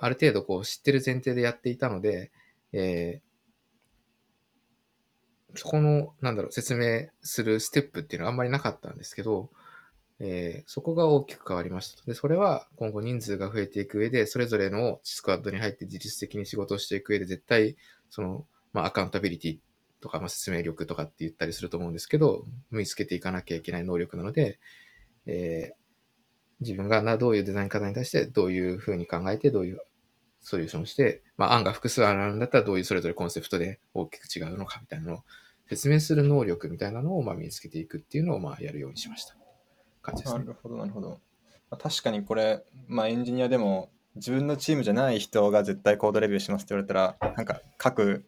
[0.01, 2.31] ある程度こう知ってる前提でやっていたので、
[2.73, 3.34] えー
[5.57, 9.51] そこの、なんだろう、説明するステップっていうのはあんまりなかったんですけど、
[10.21, 12.05] えーそこが大きく変わりました。
[12.05, 17.77] で、それは今後人数が増えていく上で、それぞれのスクワッドに入って自律的に仕事をしていく上で、絶対、
[18.11, 19.59] その、まあ、アカウンタビリティ
[20.01, 24.59] とか、まあ、説明力とかって言ったりすると思うんですけど、身につけていかなきゃいけない能力なので、
[25.27, 25.85] えー
[26.61, 29.81] 自分がなどういうデザイン課題に対してどういうふうに考えて、どういう
[30.45, 35.19] ソリューションをして、まあ、案が複数あるんだったらどういうそれぞれコンセプトで大きく違うのかみたいなのを
[35.69, 39.35] 説明する能力みたいなのをまあ身につけていくっていうのをまあやるようにしました。
[40.03, 40.45] 感じですね。
[40.45, 41.21] なるほど、なるほど。
[41.71, 48.27] まあ確かにこれ、まあ、エンジニアでも自分のチームじゃない人が絶対コードレビューしますって言われたら、なんか各、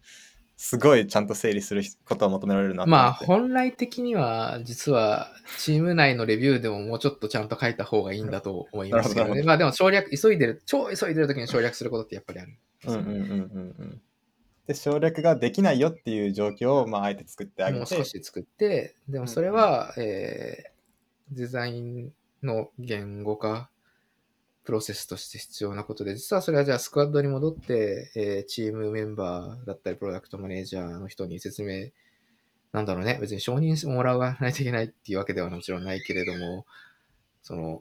[0.56, 3.12] すごいちゃんと整理することは求められるなまあ。
[3.12, 9.40] 本来的には実はチーム内のレビューでももうちょっとちゃんと書いた方がいいんだと思いますけどね。
[9.42, 12.56] どまあでも省略、急いでる、超急いでる時に省略することってやっぱりある。
[12.86, 13.20] うんうんうんうん
[13.78, 14.00] うん。
[14.66, 20.76] で、省略ができないよっていう状況を、まあ、あえて作ってあげてもう少、し作って、でもそれは、えー
[21.32, 23.68] デザインの言語化、
[24.66, 31.90] プロセスとして必要なことで、実はそれはじゃあスクワッドに戻って、えーチームメンバーだったり、プロダクトマネージャーの人に説明、
[32.72, 36.66] なんだろうね、別に承認してもらわないといけないっていうわけではもちろんないけれども、
[37.42, 37.80] その、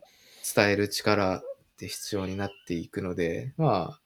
[0.56, 1.44] 伝える力っ
[1.78, 4.02] て必要になっていくので、まあ、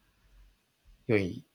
[1.08, 1.46] 良い、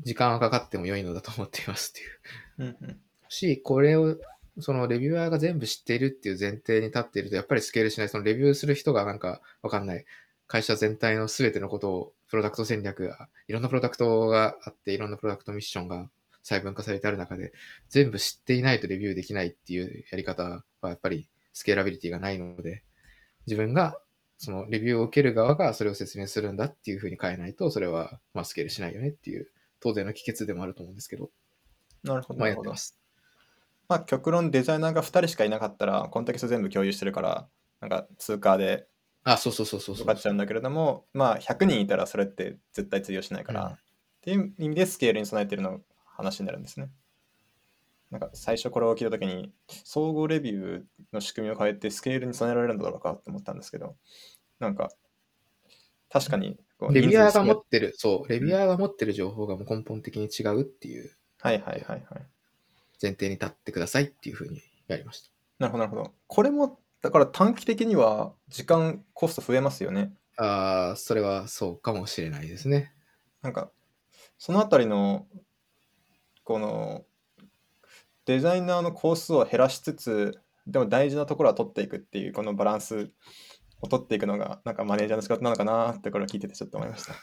[0.00, 2.76] 時間はかかっても良いのだと思っていますっていう。
[2.82, 4.16] うんうんし、これを、
[4.60, 8.08] そのレビュアーが全部知っているっていう前提に立っていると、やっぱりスケールしない。
[8.08, 10.04] そのレビューする人がなんかわかんない。
[10.46, 16.08] 会社全体の全てのことを、プロダクト戦略が、いろんなプロダクトがあって、いろんなプロダクトミッションが
[16.42, 17.52] 細分化されてある中で、
[17.88, 22.84] 全部知っていないとレビューできないっていうやり方は、やっぱりスケーラビリティがないので、
[23.46, 24.00] 自分が
[24.38, 31.30] そのレビューを受ける側がそれを説明するんだっていうふうに変えないと、それはまあスケールしないよねっていう、当然の帰結でもあると思うんですけど、
[32.02, 32.40] なるほど。
[32.40, 32.76] まあやってま。
[32.76, 32.98] す。
[33.88, 37.48] まあ、極論デザイナーが2人しかいなかったら、コンテキスト全部共有してるから、
[37.80, 38.86] なんか通貨で
[39.26, 43.78] あ、そうそうそうそうそかっちゃうんだけれども、まあ、100人いたらそれって絶対通用しないから、うんっ
[44.26, 46.88] ていう意味でスケールに備えてるの話になるんですね。
[48.10, 49.52] なんか最初これを聞いたときに、
[49.84, 53.94] 総合レビューの仕組みを変えてスケールに備えられるんだろうかって思ったんですけど、
[54.58, 54.90] なんか、
[56.10, 62.26] 確かにこうレビュアーが持ってる、そう、レビュアーが持ってる情報がもう根本的に違うっていうないはいはいはいはい。
[63.00, 65.30] 前提に立ってくださいっていうふうにやりました。
[65.60, 66.14] なるほどなるほど。
[66.26, 70.12] これも、だから短期的には時間、コスト増えますよね。
[70.36, 72.92] ああ、それはそうかもしれないですね。
[73.42, 73.70] なんか、
[74.38, 75.28] そのあたりの、
[76.42, 77.04] この、
[78.24, 83.12] デザイナーのコースを減らしつつ、でも大事なところは取っていくっていう、このバランス
[83.80, 87.14] を取っていくのが、なんかマネージャーの仕事なのかなってこれを聞いててちょっと思いました。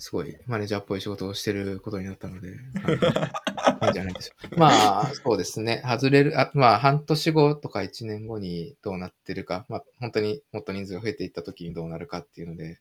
[0.00, 2.48] すごいマネージャーっぽい仕事をしてることになったので、
[2.82, 4.56] はいいいんじゃないでしょうか。
[4.56, 5.82] まあ、そうですね。
[5.86, 12.80] 外れる、あまあ、半年後とか1年後にどうなってるか、まあ、本当にもっと人数が増えていった時にどうなるかっていうので、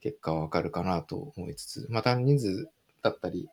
[0.00, 2.68] 結果はわかるかなと思いつつ、また人数
[3.02, 3.48] だったり、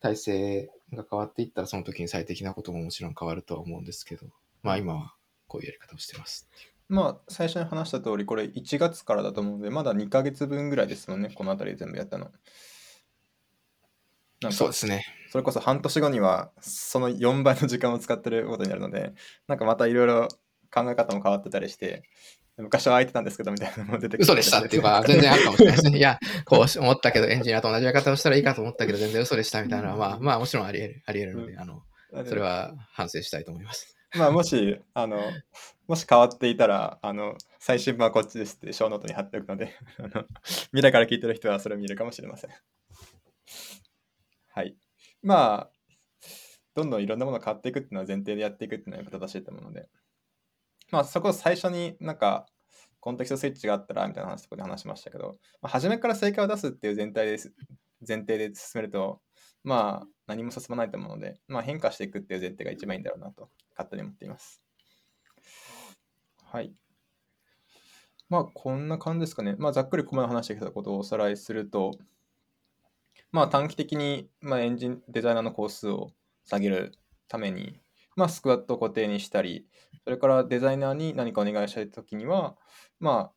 [0.00, 4.26] 体制が変わっていったら、その時に最適なことももちろん変わるとは思うんですけど、
[4.62, 5.14] まあ今は
[5.46, 6.71] こういうやり方をしてますっていう。
[6.92, 12.30] まあ、最初に話した通り、これ1月からだと思うので、まだ2ヶ月分ぐらいですもんね、この辺り全部やったの。
[14.42, 15.02] なんかそうですね。
[15.30, 19.14] それこそ半年後にはその4倍の時間を使ってることになるので、
[19.48, 20.28] なんかまたいろいろ
[20.70, 22.02] 考え方も変わってたりして、
[22.58, 25.96] 昔は空いてたんですけどみたいなのも出てき嘘でしたっていうか、 全然あるかもしれないですね。
[25.96, 31.82] いや、こう思ったけど、エンジニアと同じやり方をしたらいいかと思ったけど、全然嘘でしたみたいなのは、まあ、まあ、もちろんあり得る、あり得るので、あの、
[32.26, 33.96] それは反省したいと思います。
[34.14, 35.20] まあもし、あの、
[35.88, 40.26] もし変わっていたら、あの、最新版はこっちですって、ショーノートに貼っておくので、 あの
[40.70, 42.50] 未来から聞いてる人はそれを見るかもしれません。
[44.48, 44.76] はい。
[45.22, 45.72] まあ、
[46.74, 49.88] どんどんいろんなものが変わっていくっていうのは前提でやっていくっていうのはやっぱ正しいと思うので、
[50.90, 52.46] まあそこを最初になんか、
[53.00, 57.52] コンテキストスイッチがあったらみたいな話とかで話しましたけど、まあ、初めから正解を出すっていう全体です
[58.06, 59.20] 前提で進めると、
[59.64, 64.62] まあ何も進まないと思うので、まあ変化していくっていう前提が一番いいんだろうなと勝手に思っています。
[66.44, 66.74] はい。
[68.28, 69.56] まあこんな感じですかね。
[69.58, 71.92] まあざっくりここまで話してきたことをおさらいすると、
[73.30, 76.12] まあ短期的に、まあ、エンジンデザイナーの工数を
[76.44, 76.92] 下げる
[77.28, 77.80] ために、
[78.16, 79.66] まあスクワットを固定にしたり、
[80.04, 82.56] それからデザイナーに何かお願いしたいときには、
[83.00, 83.32] ま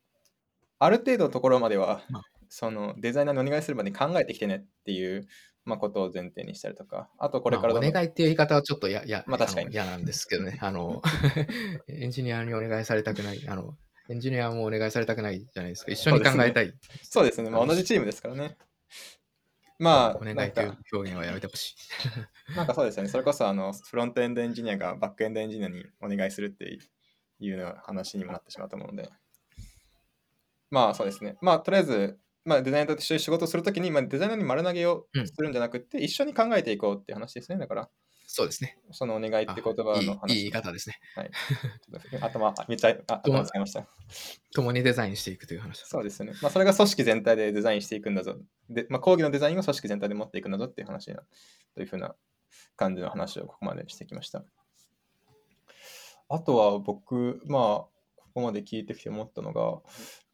[0.80, 5.28] あある程度のところまではまあ、そのデザイナーにお願いするまでに考えてきてねっていう、
[5.66, 10.60] まあ、ことを前提にしたりとか、あとこれからまあお願いっていう言い方はちょっとややまあ確かにの嫌なんですけどね。
[10.62, 11.02] あの、
[11.90, 13.48] エンジニアにお願いされたくない。
[13.48, 13.76] あの、
[14.08, 15.92] エンジニアもお願いされたくないじゃないですか。
[15.92, 16.74] 一緒に考えたい。
[17.02, 18.58] そうですね、まあ、同じチームですからね。
[19.80, 21.76] まあ、お願いという表現はやめてほし
[22.52, 22.56] い。
[22.56, 23.10] なんかそうですよね。
[23.10, 26.78] それこそあのフロントエンドエンジニアがバックエンドエンジニアにお願いするって
[27.40, 29.10] いうような話にもなってしまうと思うので。
[30.70, 31.38] まあそうですね。
[31.42, 37.58] まあとりあえず、まあ、デザイナーと一緒に仕事をするときに、まあ、デザイナーに丸投げをうんするんじゃなくて、一緒に考えていこうっていう話ですね。
[37.58, 37.90] だから、
[38.28, 38.78] そうですね。
[38.92, 40.34] そのお願いって言葉の話。
[40.36, 41.00] いい言い方ですね。
[41.16, 43.88] はい、ちょっと頭、あめっちゃあ頭使いました。
[44.54, 45.84] 共にデザインしていくという話。
[45.86, 46.34] そうですよね。
[46.42, 48.36] まあ、それが組織全体でデザインしていくんだぞ。
[48.70, 51.24] で、まあ、講義のデザインを組織全体で持っていくんだぞっていう話な
[51.76, 52.16] というふうな
[52.76, 54.44] 感じの話をここまでしてきました。
[56.28, 57.62] あとは僕、まあ、
[58.18, 59.80] ここまで聞いてきて思ったのが、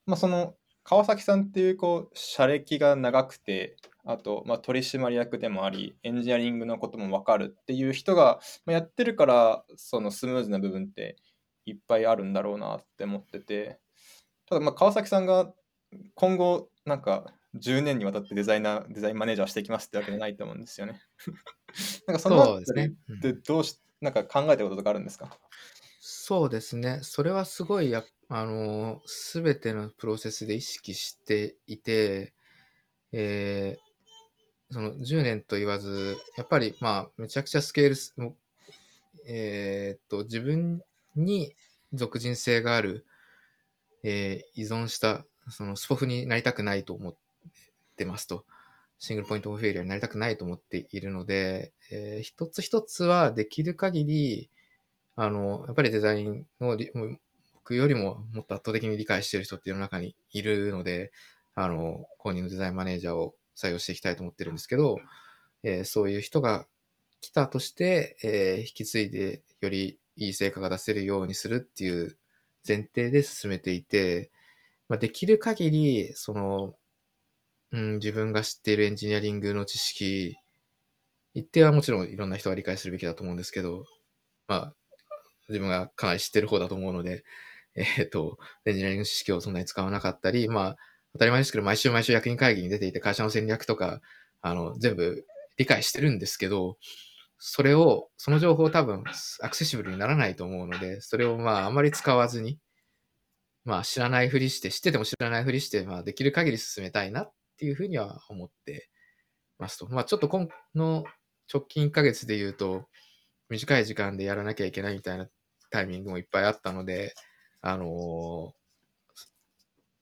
[0.06, 11.18] まあ、その川崎さんっていうこう社歴が長くて、あと、まあ、取締役でもあり、エンジニアリングのことも分かるっていう人がまあやってるから、そのスムーズな部分って
[11.66, 13.80] いっぱいあるんだろうなって思ってて、
[14.48, 15.54] ただまあ川崎さんが
[16.16, 21.02] 今後なんか10年にわたってデザイナー、デザインマネージャーをしていきますってわけじゃないと思うんですよね。
[22.08, 22.94] なんかそのあたりそうですね。
[23.10, 25.38] うんってどうし、なんか考えたこととかあるんですか？
[26.24, 27.00] そうですね。
[27.02, 32.34] それはすごい、あの、すべてのプロセスで意識していて、
[33.14, 33.82] えー
[34.72, 38.36] その10年と言わず、やっぱりまあ、めちゃくちゃスケールす、も
[39.28, 40.82] えーっと、自分
[41.16, 41.56] に
[41.94, 43.06] 属人性がある、
[44.04, 47.16] えー依存した、そのスポフになりたくないと思っ
[47.98, 48.46] てますと。
[49.00, 54.50] シングルポイントオフェイリアになりたくないと思っているので、えー一つ一つはできる限り、
[55.16, 56.78] あの、やっぱりデザインの、
[57.54, 61.12] 僕よりももっと圧倒的に理解している人っていうの中にいるので、
[61.56, 64.98] あの、公認のデザインマネージャーを採用していきたいと思ってるんですけど、
[65.64, 66.68] えーそういう人が
[67.22, 72.18] 来たとして、えー引き継いでよりいい成果が出せるようにするっていう
[72.68, 74.32] 前提で進めていて、
[74.90, 76.76] まあ、できる限り、その、
[77.72, 80.38] うん、自分が知っているエンジニアリングの知識、
[81.34, 83.86] 一定はもちろんいろんな人が理解するべきだと思うんですけど、
[84.48, 84.76] まあ、
[85.50, 87.24] 自分がかなり知ってる方だと思うので、
[87.76, 90.78] えっ、と、エンジニアリング知識をそんなに使わなかったり、まあ、
[91.14, 94.02] 当たり前ですけど、毎週毎週役員会議に出ていて、会社の戦略とか、
[94.42, 95.26] あの、全部
[95.58, 96.78] 理解してるんですけど、
[97.38, 99.04] それを、その情報多分、
[99.42, 102.60] アクセシブルにならないと思うので、それをまあ、あまり使わずに、
[103.64, 108.90] まあ、知らないふりして、知ってても知らないふりして、まあ、できる限り進めたいなっていうふうには思って
[109.60, 109.88] ますと。
[109.90, 111.04] まあ、ちょっと今の
[111.52, 112.88] 直近1ヶ月で言うと、
[113.52, 115.28] 短い時間でやらなきゃいけないみたいな
[115.70, 117.14] タイミングもいっぱいあったので、
[117.62, 118.54] あの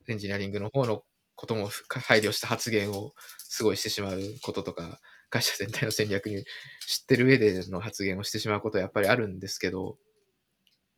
[0.08, 1.04] エンジニアリングの方の
[1.36, 1.70] ことも
[2.06, 6.43] 配慮した発言をすごいしてしまうこととか会社全体の戦略に
[6.88, 9.97] 知ってる上での発言をしてしまうことはやっぱりあるんですけど、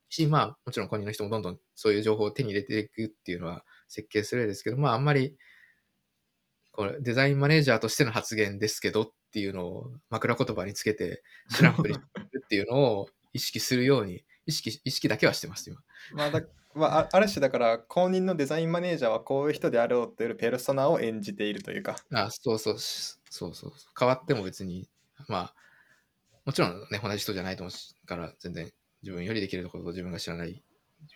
[0.09, 5.35] し、まあ、もちろん個人の人もどんどんそういう情報を手に入れていくっていうのは設計するですけど、まあ、あんまり、
[6.71, 11.23] これ、デザインマネージャーとしての発言ですけどっていうのを枕言葉につけて、
[11.55, 11.95] 知らんぷり
[12.51, 15.79] っていうのを意識するように、意識、意識だけはしてます、今。
[16.11, 16.41] まあだ
[16.73, 21.95] まあ、あある種だから公認のデザインマネージャーはこういう人であろうというペルソナを演じているというか。
[22.13, 23.73] あ、そうそう、しそうそう。
[23.97, 24.89] 変わっても別に、
[25.29, 25.53] まあ、
[26.45, 28.69] もちろんね、同じ人じゃないと思うから、全然
[29.01, 30.61] 自分よりできることと自分が知らない、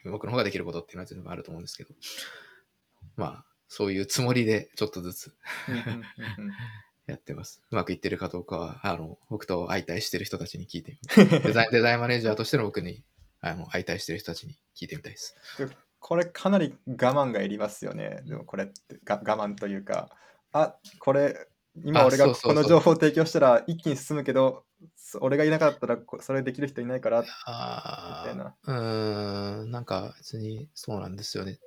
[0.05, 1.93] 僕の方ができることっていうのは全部あると思うんですけど、
[3.17, 5.35] まあ、そういうつもりでちょっとずつ
[7.07, 7.61] やってます。
[7.71, 13.03] うまくいってるかどうかは、あの、僕と相対してる人たちに聞いてみ デザイン、デザインマネージャーとしての僕に、
[13.41, 15.35] あの、相対してる人たちに聞いてみたいです。
[15.99, 18.21] これかなり我慢がいりますよね。
[18.25, 20.09] でもこれってが我慢というか、
[20.51, 21.47] あこれ
[21.83, 31.59] 今あ俺がこの情報を提供したら一気に進むけど、そ俺がいなかったらこそれできる人いないから、あみたいなあ、うーん、なんか別にそうなんですよね。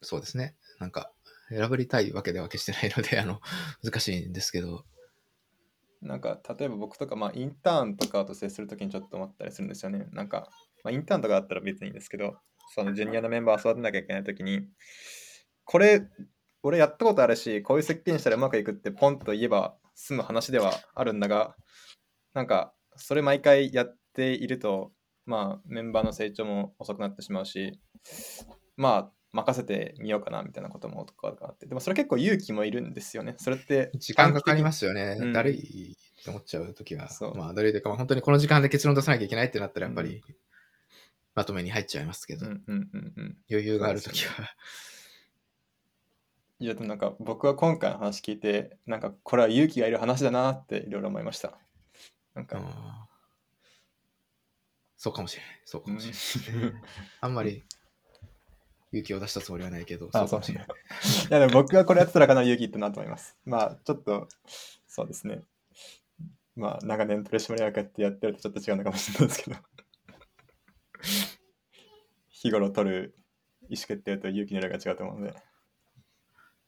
[0.00, 0.56] そうですね。
[0.80, 1.12] なんか、
[1.56, 3.40] 選ばりたいわけでは決してないので、 あの、
[3.82, 4.84] 難しいんですけど、
[6.00, 10.08] なんか例えば僕とか、まあ、インターンとかと接するときにちょっと思ったりするんですよね。
[10.10, 10.48] なんか、
[10.82, 12.38] まあ、インターンとかだったら別にいいんですけど、
[12.74, 14.66] そのジュニアのメンバーを育てなきゃいけないときに、
[15.64, 16.02] これ、
[16.64, 21.54] 俺やったことあるし、こういう設計にしたらうまくいくってポンと言えば済む話ではあるんだが、
[22.34, 24.92] なんか、それ毎回やっていると、
[25.24, 27.78] まあ、メンバーの成長も遅くなってしまうし、
[28.76, 33.34] まあ、任せてみようかなみたいなこともとかあって、でもそれ結構勇気もいるんですよね。
[33.38, 35.16] それって時間かかりますすよね。
[35.18, 37.36] うんだるいって思っちゃうときはそう。
[37.36, 40.22] まあ、だるいというか、まあ本当にこの時間で結論出さなきゃいけないってなったら、やっぱり、
[41.34, 43.36] まとめに入っちゃいますけど、うんうんうんうん。
[43.50, 44.50] 余裕があるときは。
[46.60, 51.58] いや、でもなんか僕は今回の話聞いて、なんかこれは勇気がいる話だなっていろいろ思いました。
[52.34, 53.08] なんか、
[54.96, 55.62] そうかもしれない。
[55.64, 56.72] そうかうんもしれない。
[57.20, 57.64] あんまり
[58.92, 60.44] 勇気を出したつもりはないけど、あそうい。
[60.52, 60.56] い
[61.30, 63.36] やでも僕がこれやってたらかなり勇気いったなと思います。
[63.44, 64.28] まあちょっと、
[64.86, 65.42] そうですね。
[66.54, 69.56] まあ長年取締役やってやってるとちょっと違うのかもしれないですけど。
[72.28, 73.16] 日頃取る
[73.68, 75.34] 意思決定と勇気の量が違うと思うので。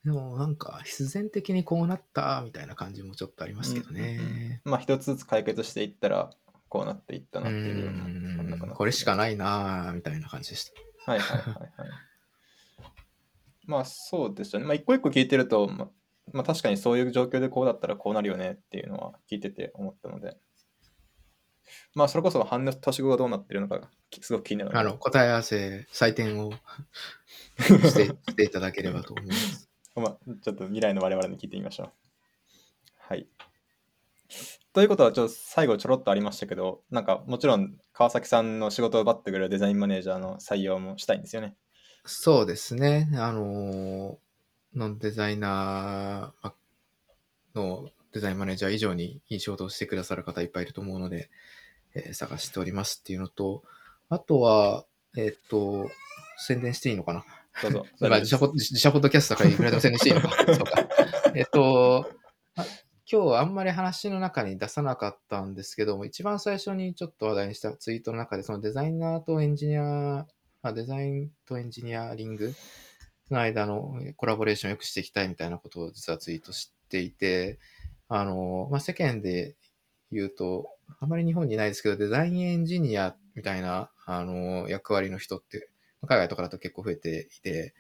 [0.05, 4.61] でもなんか必然的にこうなったみたいな感じもちょっとありますけどね。
[4.65, 6.31] まあ一つずつ解決していったら
[6.69, 8.75] こうなっていったなうっていうような。
[8.75, 10.73] これしかないなぁみたいな感じでした。
[11.13, 11.91] はいはいはいはい。
[13.67, 14.67] まあそうですよね。
[14.67, 15.89] まあ一個一個聞いてると、ま
[16.33, 20.37] まあ確かにそういう状況でこうだったらこうなるよねっていうのは聞いてて思ったので。
[21.95, 26.53] まあそれこそ半年後がどうなってるのかがきすごく気になるのであの、答え合わせ、採点を
[27.59, 29.71] してしていただければと思います。
[29.97, 31.93] まあ、ちょっと未来の我々に聞いてみましょう。
[32.99, 33.29] はい。
[34.73, 41.57] ということは、ちょっと最後ちょろっとありましたけど、なんかもちろん川崎さんの仕事を奪ってくれるデザインマネージャーの採用もしたいんですよね。
[42.05, 43.09] そうですね。
[43.15, 44.19] あの、
[44.75, 46.53] ノンデザイナー
[47.55, 51.31] のデザインマネージャー以上にいい仕事をしてくださる方いっぱいいると思うので、
[51.95, 53.63] えー探しておりますっていうのと、
[54.11, 54.85] あとは、
[55.17, 55.91] えーっと、
[56.37, 57.25] 宣伝していいのかな？
[57.63, 57.87] どうぞ。
[58.01, 60.31] まあ、自社ポ自社ポッドキャストだからいくらでも宣伝していいのか。
[60.53, 60.89] そうか。
[61.35, 62.11] えっと、
[62.57, 62.67] あ
[63.11, 70.27] 今日あんまり話の中に出さなかったんですけども、一番最初にちょっと話題にしたツイートの中で、そのデザイナーとエンジニア、
[70.69, 72.55] あデザインとエンジニアリング
[73.31, 77.59] の間のコラボレーションを良くしていきたいみたいなことを実はツイートしていて、
[78.09, 79.57] あの、まあ、世間で
[80.11, 80.69] 言うと、
[81.01, 85.69] あまり日本にいないですけど、デザインエンジニアみたいな、あの、役割の人って、
[86.07, 87.75] 海外とかだと結構増えていて、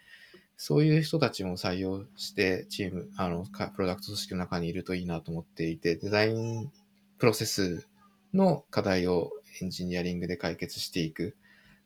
[0.56, 6.70] そういう人たちも採用して、チーム、あの、プロダクト組織の中にいるといいなと思っていて、デザイン
[7.18, 7.86] プロセス
[8.32, 9.30] の課題を
[9.60, 11.36] エンジニアリングで解決していく。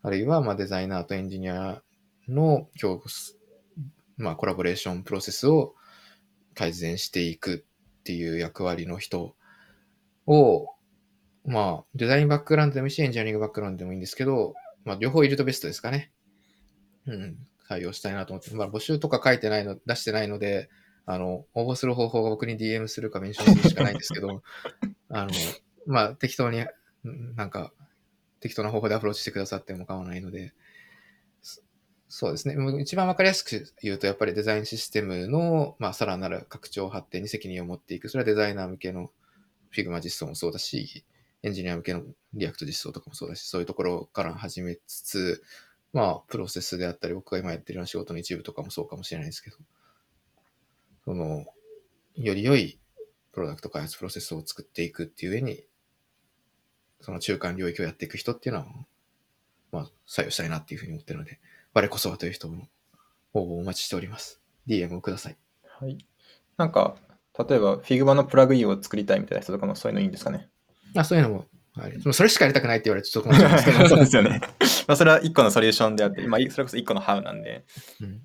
[0.03, 1.83] あるいは、まあ、デザイナーとエンジニア
[2.29, 3.03] の共
[4.17, 5.75] まあ、コラボレーションプロセスを
[6.55, 7.65] 改善していく
[8.01, 9.37] っていう役割の人
[10.27, 10.67] を、
[11.45, 16.11] まあ、デザインバックグラウンドでもいいし、エンジニアリングバックグラウンドでもいいんですけど、まあ、両方いるとベストですかね。
[17.07, 17.39] うん、
[17.69, 20.69] 採用したいなと思って、まあ、募集とか書いてないの、出してないので、
[21.07, 24.43] あの、応募する方法が僕に DM するかメンションするしかないんですけど、
[25.09, 25.31] あの、
[25.87, 26.67] まあ、適当に、
[27.37, 27.73] なんか、
[28.41, 30.53] 適当な方法でアプローチしてくださっても構わないので、
[32.09, 32.57] そうですね。
[32.81, 38.09] 一番わかりやすく言うと、やっぱりデザインシステムの、まあ、さらなる拡張発展に責任を持っていく。
[38.09, 39.11] それはデザイナー向けの
[39.77, 41.05] Figma 実装もそうだし、
[41.43, 45.43] エンジニア向けの React 実装とかもそうだし、そういうところから始めつつ、
[45.93, 49.57] まあ、プロセスであったり、僕が今やってるような仕事の一部とかもそうかもしれないですけど、
[51.05, 51.45] その、
[52.15, 52.81] より良い
[53.33, 55.65] プロダクト開発プロセスを作っていくっていう上に、
[57.01, 58.67] その中間領域をやっていく人っていうのは、
[59.73, 61.39] まあ、採用したいなっていうふうに思ってるので、
[61.75, 62.63] 我こそはという人の
[63.35, 64.41] 応募をお待ちしております。
[64.67, 65.37] DM をください。
[65.65, 65.99] はい。
[66.57, 66.97] なんか、
[67.49, 70.49] 例えば Figma のプラグインを作りたいみたいな人とかもそういうのいいんですかね？
[70.97, 71.47] あ、そういうのも、
[72.13, 73.89] それしかやりたくないって言われるとちょっと困っちゃうんですけど。
[73.89, 74.41] そうですよね。
[74.89, 77.65] まあそれは一個のソリューションであって、今、それこそ一個の How なんで。
[78.01, 78.23] うん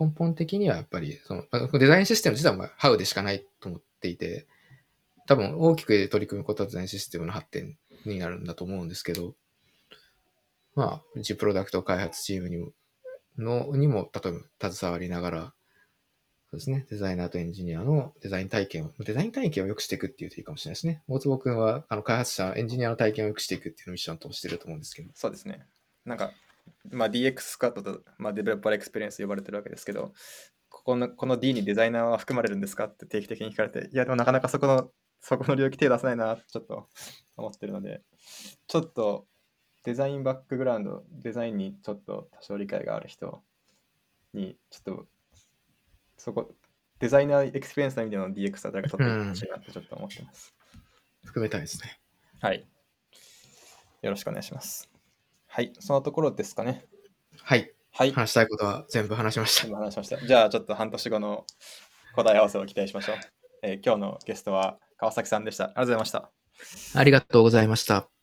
[0.00, 4.46] 根本的にはやっぱりその、まあデザインシステム自体はまあ How でしかないと思っていて、
[5.28, 7.76] 多分大きく取り組むことはデザインシステムの発展
[8.06, 9.34] になるんだと思うんですけど、
[10.74, 12.72] まあ、うちプロダクト開発チームにも、
[13.36, 15.54] のにも、例えば携わりながら、
[16.50, 21.02] そうですね、デザイナーとエンジニアのデザイン体験を、デザイン体験を良くしていくっていうといいかもしれないですね。
[21.08, 25.66] 大坪君は、あの、開発者、エンジニアの体験を良くしていくっていうのをミッションとしてると思うんですけど、そうですね。
[26.06, 26.32] なんか、
[26.90, 30.14] まあ、DX squad と、まあ、 developer experience 呼ばれてるわけですけど、
[30.70, 34.90] ここのこの D にデザイナーは含まれるんですかって定期的に聞かれて、いや、でもなかなかそこの、
[35.20, 36.88] そこの領域手出せないなちょっと
[37.36, 38.02] 思ってるので、
[38.66, 39.26] ちょっと
[39.84, 43.42] デザインバックグラウンド、デザインにちょっと多少理解がある人
[44.34, 45.06] に、ちょっと、
[46.16, 46.50] そこ、
[46.98, 50.54] designer experience の意味での DX は誰か取ってほしいなってちょっと思ってます。
[51.24, 52.00] 含めたいですね。
[52.40, 52.66] はい。
[54.02, 54.90] よろしくお願いします。
[55.46, 56.84] はい、そのところですかね。
[57.42, 57.72] はい。
[57.92, 58.12] はい。
[58.12, 59.68] 話したいことは全部話しました。
[59.68, 60.26] 今話しました。
[60.26, 61.46] じゃあ、ちょっと半年後の
[62.14, 63.16] 答え合わせを期待しましょう。
[63.62, 65.64] えー今日のゲストは川崎さんでした。
[65.64, 66.30] ありがとうございました。
[66.94, 68.17] ありがとうございました。